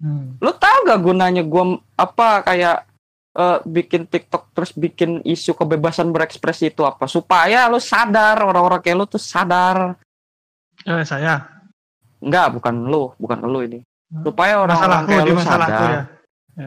[0.02, 0.34] Hmm.
[0.42, 2.90] lu tau gak gunanya gue apa kayak
[3.38, 7.06] eh, bikin TikTok terus bikin isu kebebasan berekspresi itu apa?
[7.06, 9.94] Supaya lu sadar orang-orang kayak lu tuh sadar.
[10.82, 11.61] Eh, saya.
[12.22, 13.80] Enggak bukan lu bukan lu ini.
[14.22, 15.90] Supaya orang-orang kayak di lu sadar.
[15.90, 16.00] ya.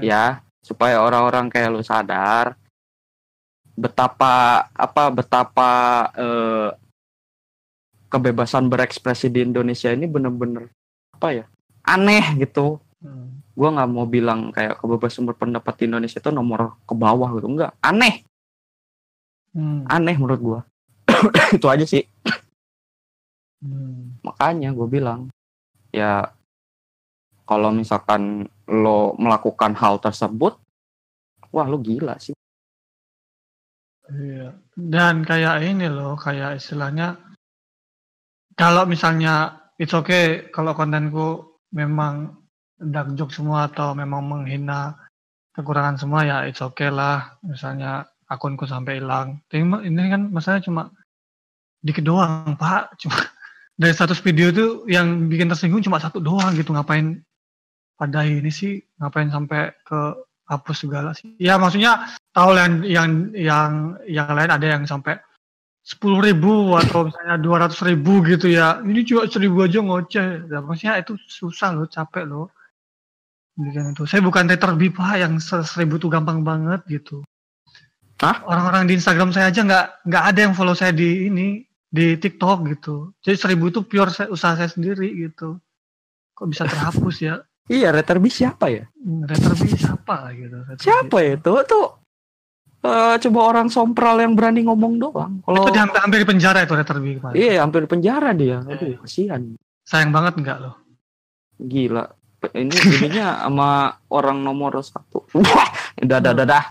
[0.02, 0.26] ya.
[0.60, 2.60] Supaya orang-orang kayak lu sadar
[3.76, 5.72] betapa apa betapa
[6.16, 6.70] eh,
[8.08, 10.72] kebebasan berekspresi di Indonesia ini bener-bener
[11.16, 11.46] apa ya
[11.84, 12.80] aneh gitu.
[13.06, 13.44] Hmm.
[13.54, 17.48] gua nggak mau bilang kayak kebebasan berpendapat di Indonesia itu nomor ke bawah gitu.
[17.48, 18.24] Enggak aneh.
[19.56, 19.88] Hmm.
[19.88, 20.60] aneh menurut gua.
[21.56, 22.04] Itu aja sih.
[23.66, 24.22] Hmm.
[24.22, 25.32] makanya gue bilang
[25.96, 26.28] ya
[27.48, 30.60] kalau misalkan lo melakukan hal tersebut
[31.56, 32.36] wah lo gila sih
[34.06, 34.54] Iya.
[34.78, 37.18] Dan kayak ini loh, kayak istilahnya
[38.54, 42.38] kalau misalnya it's okay kalau kontenku memang
[42.78, 44.96] dark joke semua atau memang menghina
[45.58, 47.34] kekurangan semua ya it's okay lah.
[47.42, 49.42] Misalnya akunku sampai hilang.
[49.50, 50.84] Ini kan masalahnya cuma
[51.82, 52.98] dikit doang, Pak.
[53.02, 53.18] Cuma
[53.76, 56.72] dari 100 video tuh yang bikin tersinggung cuma satu doang gitu.
[56.72, 57.20] Ngapain
[58.00, 58.80] pada ini sih?
[59.00, 60.00] Ngapain sampai ke
[60.48, 61.36] hapus segala sih?
[61.38, 63.72] Ya maksudnya tahu yang yang yang
[64.08, 65.20] yang lain ada yang sampai
[65.86, 70.58] sepuluh ribu atau misalnya dua ratus ribu gitu ya ini cuma seribu aja ngoceh ya,
[70.66, 72.50] maksudnya itu susah loh capek loh
[73.54, 77.22] bikin itu saya bukan Twitter B pak yang se- seribu tuh gampang banget gitu
[78.18, 78.42] Hah?
[78.50, 81.62] orang-orang di Instagram saya aja nggak nggak ada yang follow saya di ini
[81.96, 83.16] di TikTok gitu.
[83.24, 85.56] Jadi seribu itu pure saya, usaha saya sendiri gitu.
[86.36, 87.36] Kok bisa terhapus ya?
[87.66, 88.86] Iya Retterby siapa ya?
[88.94, 90.86] Twitter B siapa gitu Retterby.
[90.86, 91.50] siapa ya itu?
[91.66, 91.88] Tuh
[92.86, 95.42] eh, coba orang sompral yang berani ngomong doang.
[95.42, 97.34] Kalau itu di hampir, hampir di penjara itu B kemarin.
[97.34, 98.62] Iya hampir di penjara dia.
[98.62, 99.58] Aduh kasihan.
[99.82, 100.86] Sayang banget enggak loh
[101.60, 102.06] gila.
[102.54, 105.26] Ini ininya sama orang nomor satu.
[105.34, 106.66] Wah dah dah dah dah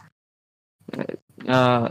[1.44, 1.84] Eh,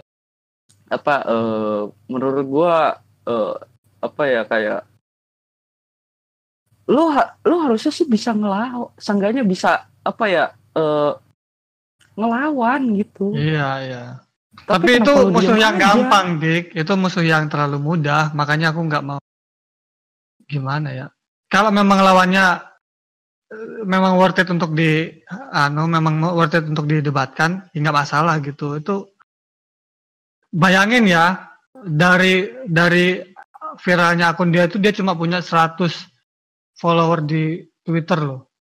[0.93, 3.55] apa eh, menurut gua eh,
[4.03, 4.81] apa ya kayak
[6.91, 10.45] lo ha- lo harusnya sih bisa ngelawan seenggaknya bisa apa ya
[10.75, 11.11] eh,
[12.19, 14.03] ngelawan gitu Iya, iya.
[14.69, 15.81] Tapi, itu kenapa lo musuh yang aja?
[15.81, 16.77] gampang, Dik.
[16.77, 19.19] Itu musuh yang terlalu mudah, makanya aku nggak mau.
[20.45, 21.07] Gimana ya?
[21.49, 22.61] Kalau memang lawannya
[23.49, 25.09] eh, memang worth it untuk di,
[25.49, 28.77] anu, memang worth it untuk didebatkan, ya nggak masalah gitu.
[28.77, 29.09] Itu
[30.53, 32.33] bayangin ya, dari
[32.69, 33.17] dari
[33.81, 35.89] viralnya akun dia itu dia cuma punya 100
[36.77, 38.53] follower di Twitter loh,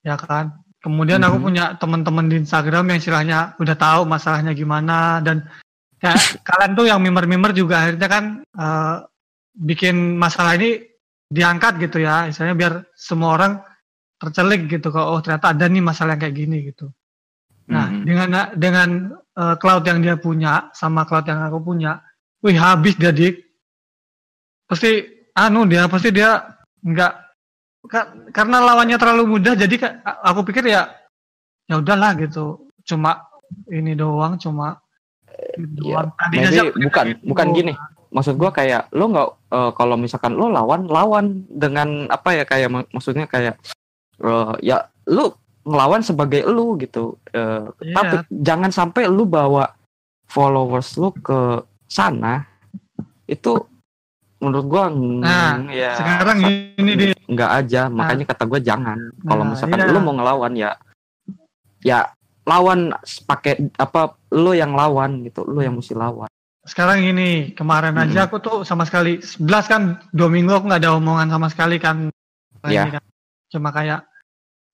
[0.00, 0.54] ya kan?
[0.78, 1.44] Kemudian aku Mhm.
[1.44, 5.42] punya teman-teman di Instagram yang istilahnya udah tahu masalahnya gimana dan
[5.98, 6.14] ya,
[6.48, 8.96] kalian tuh yang mimer-mimer juga akhirnya kan eh,
[9.58, 10.78] bikin masalah ini
[11.28, 13.52] diangkat gitu ya, istilahnya biar semua orang
[14.22, 16.90] tercelik gitu kok oh ternyata ada nih masalah yang kayak gini gitu.
[17.68, 18.06] Nah, Hmm.
[18.06, 18.88] dengan dengan
[19.38, 22.02] eh, cloud yang dia punya sama cloud yang aku punya,
[22.40, 23.40] wih habis dia dik.
[24.64, 25.00] Pasti
[25.32, 26.44] anu dia pasti dia
[26.80, 27.12] nggak
[27.86, 30.92] ka- karena lawannya terlalu mudah jadi ka- aku pikir ya
[31.64, 32.68] ya udahlah gitu.
[32.84, 33.24] Cuma
[33.68, 34.76] ini doang cuma
[35.56, 36.08] Iya, doang.
[36.28, 37.22] Pikir bukan gitu.
[37.24, 37.72] bukan gini
[38.08, 42.68] maksud gua kayak lo nggak eh, kalau misalkan lo lawan lawan dengan apa ya kayak
[42.68, 43.54] mak- maksudnya kayak
[44.18, 47.94] eh, ya lo ngelawan sebagai lo gitu Eh, Iya.
[47.94, 49.68] tapi jangan sampai lo bawa
[50.26, 52.44] followers lo ke sana
[53.24, 53.56] itu
[54.38, 56.38] menurut gua mm, Nah, ya Sekarang
[56.76, 59.90] ini dia nggak aja makanya kata gua jangan kalau Nah, misalkan iya.
[59.90, 60.70] lo mau ngelawan ya
[61.80, 61.98] ya
[62.44, 62.90] lawan
[63.24, 64.00] pakai apa
[64.32, 66.28] lo yang lawan gitu lo yang mesti lawan
[66.64, 68.08] sekarang ini kemarin Mm-mm.
[68.08, 71.76] aja aku tuh sama sekali 11 kan dua minggu aku nggak ada omongan sama sekali
[71.76, 72.08] kan
[72.60, 72.84] Iya.
[72.84, 73.04] Ini kan.
[73.48, 74.02] cuma kayak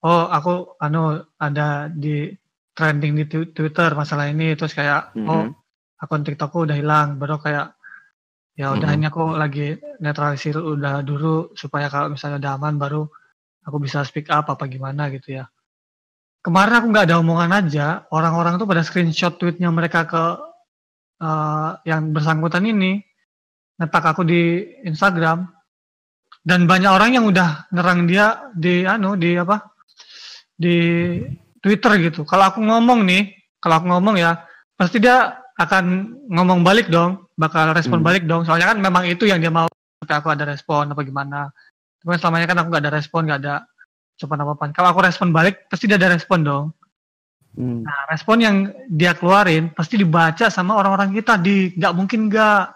[0.00, 2.32] oh aku anu ada di
[2.72, 5.63] trending di Twi- Twitter masalah ini terus kayak oh Mhm.
[6.00, 7.16] Akun TikTokku udah hilang.
[7.20, 7.74] Baru kayak
[8.54, 8.96] ya udah Mhm.
[9.02, 9.66] ini aku lagi
[9.98, 13.02] netralisir udah dulu supaya kalau misalnya udah aman baru
[13.66, 15.44] aku bisa speak up apa gimana gitu ya.
[16.44, 20.24] Kemarin aku nggak ada omongan aja orang-orang tuh pada screenshot tweetnya mereka ke
[21.24, 23.00] eh, yang bersangkutan ini
[23.80, 25.50] ngetak aku di Instagram
[26.44, 29.72] dan banyak orang yang udah nerang dia di anu di apa
[30.54, 30.76] di
[31.58, 32.22] Twitter gitu.
[32.28, 34.44] Kalau aku ngomong nih kalau aku ngomong ya
[34.76, 35.84] pasti dia akan
[36.28, 38.06] ngomong balik dong bakal respon Hmm.
[38.06, 41.50] balik dong soalnya kan memang itu yang dia mau tapi aku ada respon apa gimana
[42.04, 43.54] Cuman selamanya kan aku nggak ada respon nggak ada
[44.14, 46.66] coba apa kalau aku respon balik pasti dia ada respon dong
[47.54, 47.86] Hmm.
[47.86, 48.56] Nah, respon yang
[48.90, 52.66] dia keluarin pasti dibaca sama orang-orang kita di nggak mungkin nggak.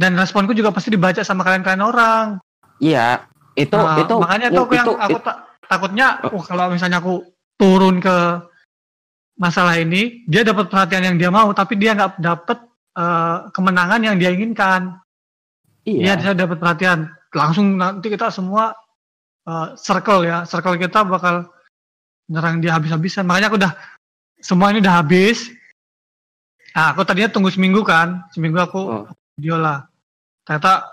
[0.00, 2.26] Dan responku juga pasti dibaca sama kalian-kalian orang.
[2.80, 6.72] Iya, itu Nah, itu makanya tuh aku yang itu- aku itu- ta- takutnya, oh kalau
[6.72, 7.20] misalnya aku
[7.60, 8.47] turun ke
[9.38, 12.58] masalah ini, dia dapat perhatian yang dia mau, tapi dia nggak dapat
[12.98, 14.98] eh, kemenangan yang dia inginkan.
[15.86, 16.18] iya.
[16.18, 18.74] Dia dapat perhatian, langsung nanti kita semua
[19.48, 21.48] eh, circle ya, circle kita bakal
[22.28, 23.24] nyerang dia habis-habisan.
[23.24, 23.72] Makanya aku udah
[24.42, 25.48] semua ini udah habis.
[26.76, 29.04] Nah, aku tadinya tunggu seminggu kan, seminggu aku Oh.
[29.34, 29.88] video lah.
[30.44, 30.86] Ternyata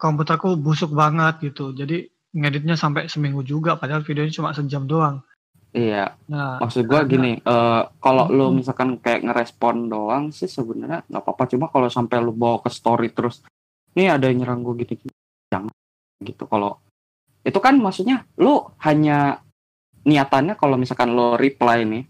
[0.00, 1.70] komputerku busuk banget gitu.
[1.76, 5.22] Jadi ngeditnya sampai seminggu juga, padahal videonya cuma sejam doang.
[5.74, 8.62] Iya, Nah, maksud gua karena- gini, eh kalau lu Hmm.
[8.62, 11.50] misalkan kayak ngerespon doang sih sebenarnya nggak apa-apa.
[11.50, 13.42] Cuma kalau sampai lu bawa ke story terus,
[13.92, 15.10] nih ada yang nyerang gua gini-gini,
[15.50, 15.74] jangan
[16.22, 16.46] gitu.
[16.46, 16.78] Kalau
[17.42, 19.42] itu kan maksudnya lu hanya
[20.00, 22.06] niatannya kalau misalkan lo reply nih,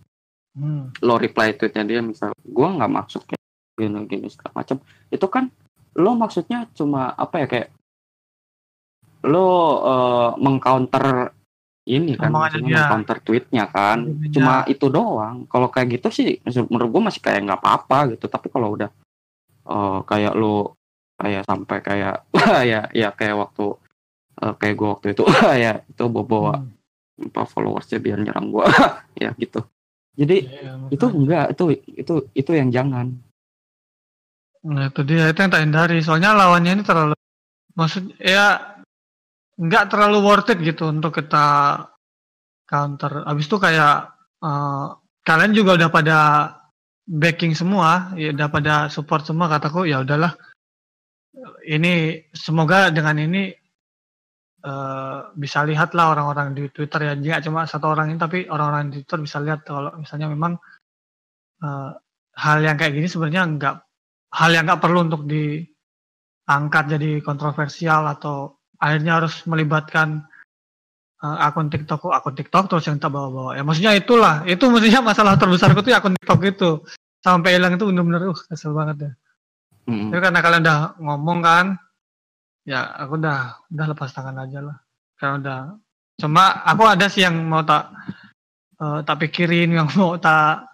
[0.54, 3.42] hmm, lo reply tweetnya dia misal, gua nggak maksud kayak
[3.74, 4.76] gini-gini segala macam.
[5.08, 5.48] Itu kan
[5.96, 7.68] lo maksudnya cuma apa ya kayak
[9.24, 9.48] lo
[9.82, 11.32] eh, mengcounter
[11.84, 12.80] ini kan, Omongannya maksudnya dia.
[12.88, 13.98] mengcounter tweetnya kan.
[14.08, 14.32] Tweetnya.
[14.32, 15.36] Cuma itu doang.
[15.52, 16.40] Kalau kayak gitu sih,
[16.72, 18.24] menurut gua masih kayak nggak apa-apa gitu.
[18.28, 18.88] Tapi kalau udah
[19.68, 20.76] eh, kayak lo
[21.20, 22.16] kayak sampai kayak
[22.70, 23.76] ya ya kayak waktu
[24.42, 25.22] eh, kayak gua waktu itu
[25.64, 27.28] ya itu bawa bawa hmm.
[27.30, 28.66] apa followersnya biar nyerang gua
[29.22, 29.60] ya gitu.
[30.14, 31.18] Jadi Iya, itu makanya.
[31.20, 31.64] enggak itu
[32.00, 33.06] itu itu yang jangan
[34.64, 36.00] Nah, itu dia itu yang tak hindari.
[36.00, 37.12] Soalnya lawannya ini terlalu
[37.76, 38.73] maksud ya
[39.54, 41.46] nggak terlalu worth it gitu untuk kita
[42.66, 43.22] counter.
[43.28, 44.10] Abis itu kayak
[44.42, 44.86] eh,
[45.22, 46.18] kalian juga udah pada
[47.06, 50.34] backing semua, ya udah pada support semua kataku ya udahlah.
[51.64, 53.52] Ini semoga dengan ini
[54.64, 58.90] eh, bisa lihat lah orang-orang di Twitter ya, nggak cuma satu orang ini tapi orang-orang
[58.90, 60.58] di Twitter bisa lihat kalau misalnya memang
[61.62, 61.90] eh,
[62.34, 63.76] hal yang kayak gini sebenarnya nggak
[64.34, 70.28] hal yang nggak perlu untuk diangkat jadi kontroversial atau akhirnya harus melibatkan
[71.24, 72.12] uh, akun TikTok.
[72.12, 73.56] Akun TikTok terus yang tak bawa-bawa?
[73.56, 74.44] Ya maksudnya itulah.
[74.44, 76.70] Itu maksudnya masalah terbesarku tuh ya akun TikTok itu.
[77.24, 79.12] Sampai hilang itu benar-benar uh kesel banget ya
[79.84, 80.08] Mm.
[80.08, 81.76] tapi karena kalian udah ngomong kan
[82.64, 84.76] ya aku udah udah lepas tangan aja lah.
[85.20, 85.60] Karena udah
[86.16, 87.92] cuma aku ada sih yang mau tak
[88.80, 90.72] eh, tak pikirin yang mau tak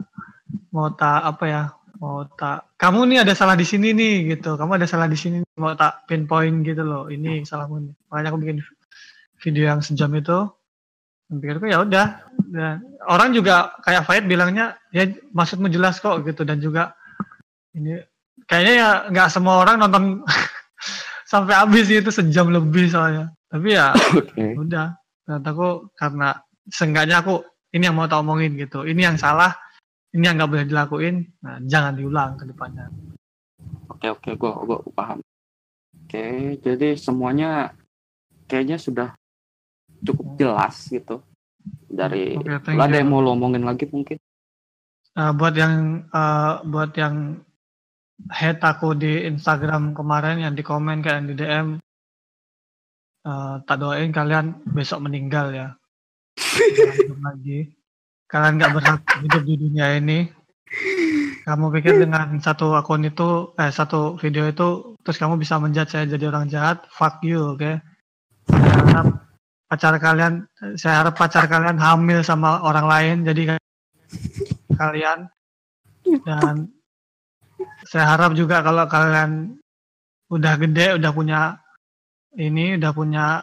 [0.71, 1.63] mau tak apa ya
[2.01, 4.57] mau tak kamu nih ada salah di sini nih gitu.
[4.57, 5.53] Kamu ada salah di sini nih.
[5.61, 7.13] mau tak pinpoint gitu loh.
[7.13, 7.95] Ini salahmu nih.
[8.09, 8.59] Makanya aku bikin
[9.45, 10.49] video yang sejam itu.
[11.29, 12.25] Pikirku ya udah.
[12.51, 16.43] Dan orang juga kayak Faid bilangnya ya maksudmu jelas kok gitu.
[16.49, 16.97] Dan juga
[17.77, 18.01] ini
[18.49, 20.25] kayaknya ya nggak semua orang nonton
[21.31, 23.29] sampai habis itu sejam lebih soalnya.
[23.53, 24.57] Tapi ya Oke.
[24.57, 24.97] udah.
[25.29, 26.33] Ternyata aku karena
[26.73, 27.45] seenggaknya aku
[27.77, 28.89] ini yang mau tak omongin gitu.
[28.89, 29.53] Ini yang salah
[30.17, 32.87] ini yang nggak boleh dilakuin nah jangan diulang ke depannya
[33.91, 35.21] Oke oke gua gua paham.
[36.09, 37.77] Oke, jadi semuanya
[38.49, 39.13] kayaknya sudah
[40.01, 41.21] cukup jelas gitu.
[41.85, 44.17] Dari Oke, thank ada yang mau lo omongin lagi mungkin?
[45.21, 47.45] uh, buat yang uh, buat yang
[48.33, 51.81] head aku di Instagram kemarin yang di komen kayak di DM
[53.29, 55.69] uh, tak doain kalian besok meninggal ya
[57.27, 57.69] lagi
[58.31, 60.19] kalian nggak berhak hidup di dunia ini.
[61.43, 66.07] Kamu pikir dengan satu akun itu eh satu video itu terus kamu bisa menjat saya
[66.07, 66.87] jadi orang jahat?
[66.95, 67.59] Fuck you oke?
[67.59, 67.77] Okay?
[68.51, 69.07] saya harap
[69.71, 70.35] pacar kalian
[70.79, 73.59] saya harap pacar kalian hamil sama orang lain jadi
[74.79, 75.27] kalian.
[76.07, 76.71] Dan
[77.83, 79.59] saya harap juga kalau kalian
[80.31, 81.41] udah gede udah punya
[82.39, 83.43] ini udah punya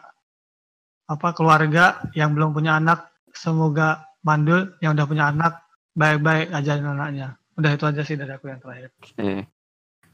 [1.08, 5.64] apa keluarga yang belum punya anak semoga mandul yang udah punya anak
[5.96, 7.40] baik-baik ajarin anaknya.
[7.56, 8.92] Udah itu aja sih dari aku yang terakhir.
[9.16, 9.48] Eh.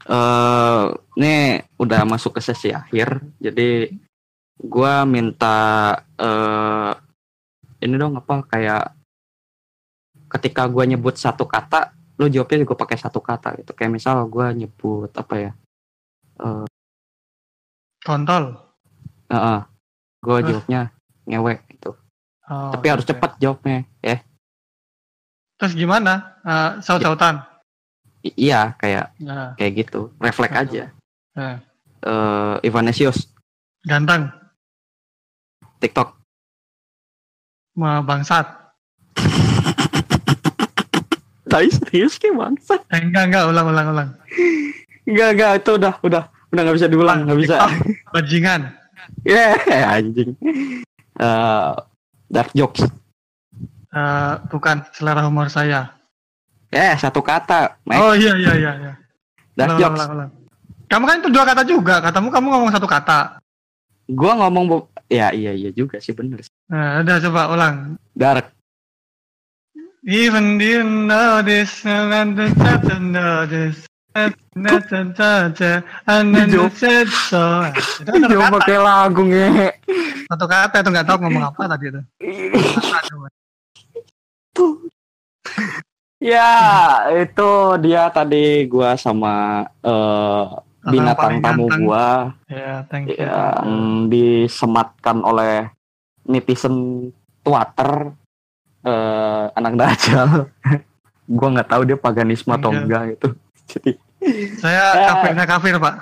[0.06, 3.18] Uh, ini udah masuk ke sesi akhir.
[3.42, 3.90] Jadi
[4.54, 6.94] gua minta uh,
[7.82, 8.94] ini dong apa kayak
[10.38, 13.74] ketika gua nyebut satu kata lu jawabnya juga pakai satu kata gitu.
[13.74, 15.52] Kayak misal gua nyebut apa ya
[16.38, 16.64] uh,
[18.06, 18.60] kontol.
[19.28, 19.60] Uh, uh,
[20.24, 20.92] gue jawabnya
[21.28, 21.73] ngewek
[22.50, 23.16] oh, tapi harus okay.
[23.16, 24.16] cepat jawabnya ya.
[25.60, 26.40] Terus gimana?
[26.42, 27.44] Uh, saut-sautan?
[28.24, 29.52] Iya kayak nah.
[29.60, 30.10] kayak gitu.
[30.16, 30.84] Refleks aja.
[31.36, 31.60] Nah.
[32.04, 33.28] uh, Ivanesius.
[33.84, 34.32] Ganteng.
[35.78, 36.16] TikTok.
[37.76, 38.46] Bangsat.
[41.50, 42.80] Tapi serius kayak bangsat.
[42.88, 43.44] Eh, enggak enggak.
[43.52, 44.08] Ulang ulang ulang.
[45.04, 45.52] Enggak enggak.
[45.60, 46.24] Itu udah udah.
[46.54, 47.56] Udah nggak bisa diulang nggak bisa.
[48.14, 48.70] Bajingan.
[49.26, 50.38] Ya yeah, anjing.
[51.18, 51.74] Uh,
[52.30, 52.84] dark jokes
[53.94, 55.94] uh, bukan selera humor saya
[56.74, 57.78] Eh, satu kata.
[57.86, 58.02] Mike.
[58.02, 58.72] Oh iya iya iya.
[58.82, 58.92] iya.
[59.54, 59.94] Dark jokes.
[60.02, 60.30] Ulang, ulang.
[60.90, 62.02] Kamu kan itu dua kata juga.
[62.02, 63.38] Katamu kamu ngomong satu kata.
[64.10, 66.42] Gua ngomong ya iya iya juga sih bener.
[66.66, 67.74] Nah, udah coba ulang.
[68.10, 68.50] Dark.
[70.04, 72.50] Even you know this and the
[72.84, 73.86] to know this.
[78.06, 79.74] Itu pakai lagu nge.
[80.30, 82.00] Satu kata itu nggak tahu ngomong apa tadi itu.
[86.22, 86.54] Ya,
[87.10, 87.50] itu
[87.82, 92.32] dia tadi gua sama uh, binatang tamu gua.
[92.46, 93.18] You.
[93.18, 93.70] Yang
[94.14, 95.74] disematkan oleh
[96.22, 97.10] netizen
[97.42, 98.14] Twitter
[98.86, 100.48] uh, anak dajal.
[101.28, 103.34] gua nggak tahu dia paganisme atau enggak gitu.
[103.64, 103.96] Jadi
[104.62, 105.06] saya ya.
[105.12, 105.94] kafirnya kafir, Pak.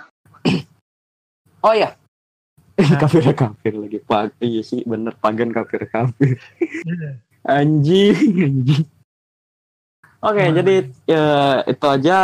[1.66, 1.90] oh ya.
[3.02, 7.20] kafir kafir lagi pak iya sih bener pagan kafir kafir iya.
[7.44, 8.84] anjing anjing
[10.22, 11.26] Oke, okay, jadi ya,
[11.66, 12.18] itu aja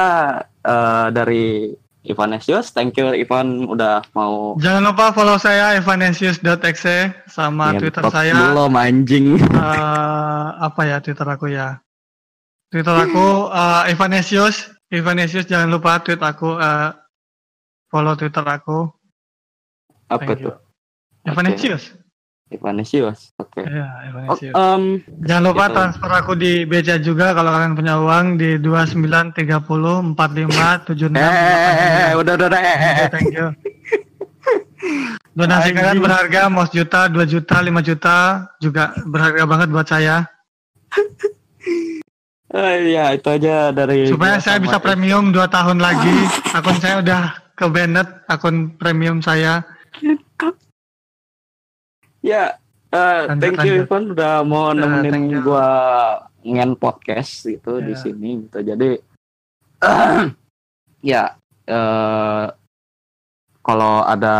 [0.62, 1.74] uh, dari
[2.06, 2.70] Ivanesius.
[2.70, 4.54] Thank you Ivan udah mau.
[4.54, 8.54] Jangan lupa follow saya ivanesius.exe sama ya, Twitter saya.
[8.54, 9.42] Belum anjing.
[9.50, 11.82] Uh, apa ya Twitter aku ya?
[12.70, 14.70] Twitter aku uh, Ivanesius.
[14.88, 16.96] Ivanesius jangan lupa tweet aku uh,
[17.92, 18.88] follow Twitter aku.
[20.08, 20.56] Apa Thank tuh?
[21.28, 21.92] Ivanesius.
[21.92, 22.56] Okay.
[22.56, 23.36] Ivanesius.
[23.36, 23.60] Oke.
[23.60, 23.68] Okay.
[23.68, 24.54] Iya, Ivanesius.
[24.56, 25.74] Oh, um, Jangan lupa gitu.
[25.76, 31.28] transfer aku di BCA juga kalau kalian punya uang di 2930 45 76 Eh,
[32.08, 32.62] eh, udah udah udah.
[32.64, 33.52] Eh, thank you.
[35.36, 38.16] Donasi kalian berharga, mau juta, 2 juta, 5 juta
[38.56, 40.24] juga berharga banget buat saya.
[42.58, 46.10] Uh, ya itu aja dari supaya saya bisa premium 2 tahun lagi
[46.58, 47.22] akun saya udah
[47.54, 49.62] ke Bennett akun premium saya
[52.18, 52.58] Ya,
[52.90, 55.68] uh, thank you Ivan udah mau nemenin uh, gua
[56.42, 57.86] ngen podcast gitu yeah.
[57.86, 58.00] di ya.
[58.02, 58.58] sini gitu.
[58.66, 58.90] Jadi
[59.86, 60.26] uh,
[61.14, 61.22] ya
[61.70, 62.44] uh,
[63.62, 64.36] kalau ada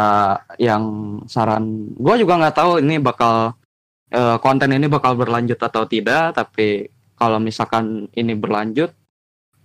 [0.57, 0.85] yang
[1.29, 3.53] saran, gue juga nggak tahu ini bakal
[4.11, 6.35] uh, konten ini bakal berlanjut atau tidak.
[6.35, 6.89] Tapi
[7.19, 8.95] kalau misalkan ini berlanjut,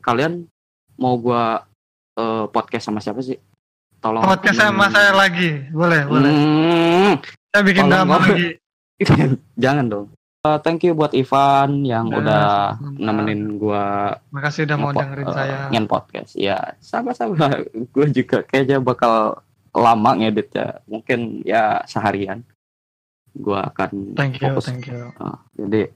[0.02, 0.50] kalian
[0.98, 1.44] mau gue
[2.18, 3.38] uh, podcast sama siapa sih?
[4.02, 4.26] Tolong.
[4.26, 6.28] Podcast sama saya lagi, boleh, boleh.
[6.28, 8.60] Hmm, kita bikin nama lagi.
[9.64, 10.08] Jangan dong.
[10.44, 12.44] Uh, thank you buat Ivan yang ya, udah
[12.76, 13.00] sama.
[13.00, 14.12] nemenin gua.
[14.28, 15.58] Makasih udah mau dengerin uh, saya.
[15.72, 16.36] Ngen podcast.
[16.36, 17.64] Ya, sama-sama.
[17.96, 19.40] gue juga kayaknya bakal
[19.72, 20.84] lama ngedit ya.
[20.84, 22.44] Mungkin ya seharian.
[23.32, 24.68] Gua akan Thank you, fokus.
[24.68, 25.16] thank you.
[25.16, 25.96] Uh, jadi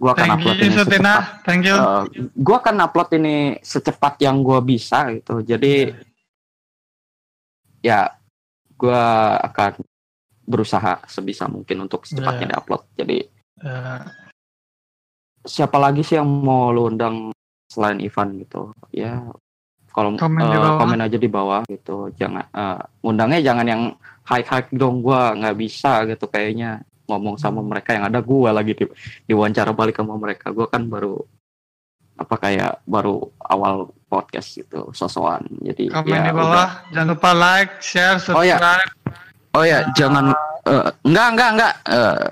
[0.00, 1.22] gua akan thank upload you, ini secepat.
[1.44, 1.76] Thank you.
[1.76, 2.04] Uh,
[2.40, 5.44] gua akan upload ini secepat yang gua bisa gitu.
[5.44, 5.92] Jadi
[7.84, 8.08] yeah.
[8.08, 8.16] ya
[8.80, 9.84] gua akan
[10.48, 12.52] berusaha sebisa mungkin untuk secepatnya yeah.
[12.56, 12.82] diupload.
[12.96, 13.18] Jadi
[13.60, 14.00] yeah.
[15.44, 17.36] siapa lagi sih yang mau lu undang
[17.68, 18.72] selain Ivan gitu?
[18.96, 19.20] Ya
[19.92, 22.08] kalau komen, uh, komen aja di bawah gitu.
[22.16, 23.82] Jangan uh, undangnya jangan yang
[24.24, 26.80] high high dong gua nggak bisa gitu kayaknya
[27.10, 28.86] ngomong sama mereka yang ada gua lagi di,
[29.26, 30.48] diwawancara balik sama mereka.
[30.50, 31.18] Gua kan baru
[32.14, 36.46] apa kayak baru awal podcast gitu sosokan jadi Komen ya di bawah.
[36.46, 36.70] udah.
[36.92, 38.60] Jangan lupa like, share, Oh, ya.
[38.60, 38.92] subscribe.
[39.50, 40.24] oh ya jangan
[40.62, 42.30] eh, enggak enggak enggak eh,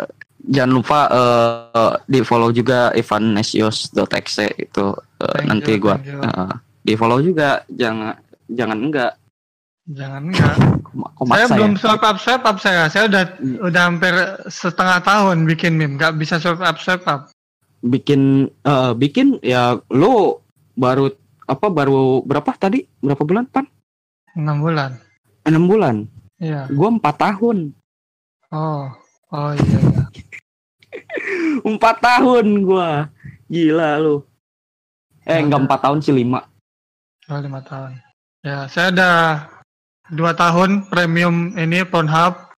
[0.49, 4.87] jangan lupa eh, di follow juga ivanesios.exe itu
[5.19, 6.21] eh, Thank nanti you, gua thank you.
[6.21, 8.15] eh, di follow juga jangan
[8.47, 9.13] jangan enggak
[9.89, 10.55] Jangan enggak.
[11.27, 11.81] saya belum ya?
[11.81, 12.83] swipe up swipe up saya.
[12.87, 13.57] Saya udah Hmm.
[13.65, 14.15] udah hampir
[14.47, 17.33] setengah tahun bikin meme, nggak bisa swipe up swipe up.
[17.79, 20.43] bikin eh, bikin ya lu
[20.75, 21.15] baru
[21.47, 23.71] apa baru berapa tadi berapa bulan pan
[24.35, 24.99] enam bulan.
[25.43, 25.97] enam bulan
[26.37, 26.67] Iya.
[26.69, 27.71] gua empat tahun
[28.51, 28.91] Oh.
[29.31, 30.05] Oh iya iya.
[31.71, 33.07] empat tahun gua
[33.47, 34.17] gila lu
[35.23, 36.45] eh enggak empat tahun sih lima
[37.27, 37.93] Oh, lima tahun.
[38.41, 39.11] Ya, saya ada
[40.13, 42.51] dua tahun premium ini Pornhub.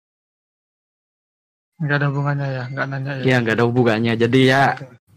[1.80, 3.22] Nggak ada hubungannya ya, nggak nanya ya.
[3.24, 4.62] ya nggak ada hubungannya jadi ya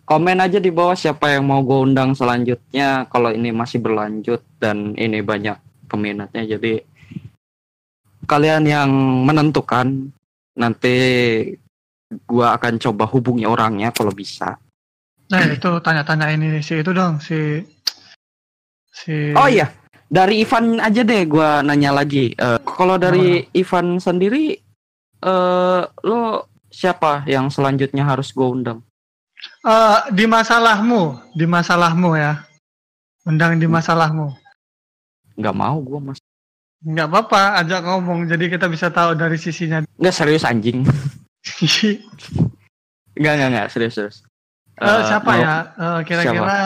[0.07, 4.95] komen aja di bawah siapa yang mau gue undang selanjutnya kalau ini masih berlanjut dan
[4.95, 5.59] ini banyak
[5.91, 6.83] peminatnya jadi
[8.27, 8.89] kalian yang
[9.27, 10.11] menentukan
[10.55, 10.95] nanti
[12.29, 14.55] gua akan coba hubungi orangnya kalau bisa
[15.31, 17.63] Nah itu tanya-tanya ini si itu dong si
[18.93, 19.33] si.
[19.33, 19.65] oh iya
[20.13, 24.53] dari Ivan aja deh gua nanya lagi Eh, kalau dari Ivan sendiri
[25.19, 26.21] eh lo
[26.69, 28.79] siapa yang selanjutnya harus gue undang
[29.59, 32.45] Eh, di masalahmu, di masalahmu ya.
[33.23, 34.31] Undang di masalahmu.
[35.33, 36.19] nggak mau gua mas
[36.79, 39.81] Nggak apa-apa, ajak ngomong jadi kita bisa tahu dari sisinya.
[39.97, 40.83] nggak serius anjing
[43.13, 44.17] nggak nggak nggak serius serius
[44.73, 45.55] Eh, Eh, siapa mau- ya?
[45.75, 46.57] Eh, Kira-kira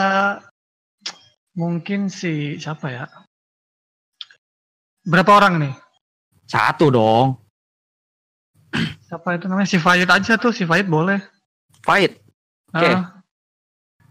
[1.54, 3.04] mungkin si siapa ya?
[5.08, 5.74] Berapa orang nih?
[6.44, 7.40] Satu dong.
[9.08, 9.68] Siapa itu namanya?
[9.68, 11.16] Si Fayed aja tuh, si Fayed boleh.
[11.80, 12.20] Fight.
[12.76, 12.84] Oke.
[12.84, 13.00] Eh,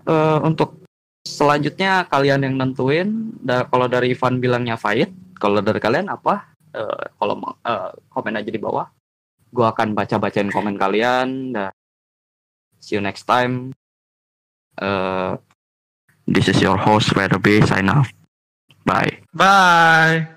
[0.08, 0.88] Eh, untuk
[1.28, 3.36] selanjutnya kalian yang nentuin.
[3.44, 5.12] Da kalau dari Ivan bilangnya fight.
[5.36, 6.56] Kalau dari kalian apa?
[6.72, 8.88] Eh, kalau eh, komen aja di bawah.
[9.52, 11.52] Gua akan baca-bacain komen kalian.
[11.52, 11.72] Dan
[12.80, 13.76] see you next time.
[14.80, 15.36] Eh,
[16.24, 17.60] this is your host Weatherby.
[17.68, 18.08] Sign off.
[18.88, 19.20] Bye.
[19.36, 20.37] Bye.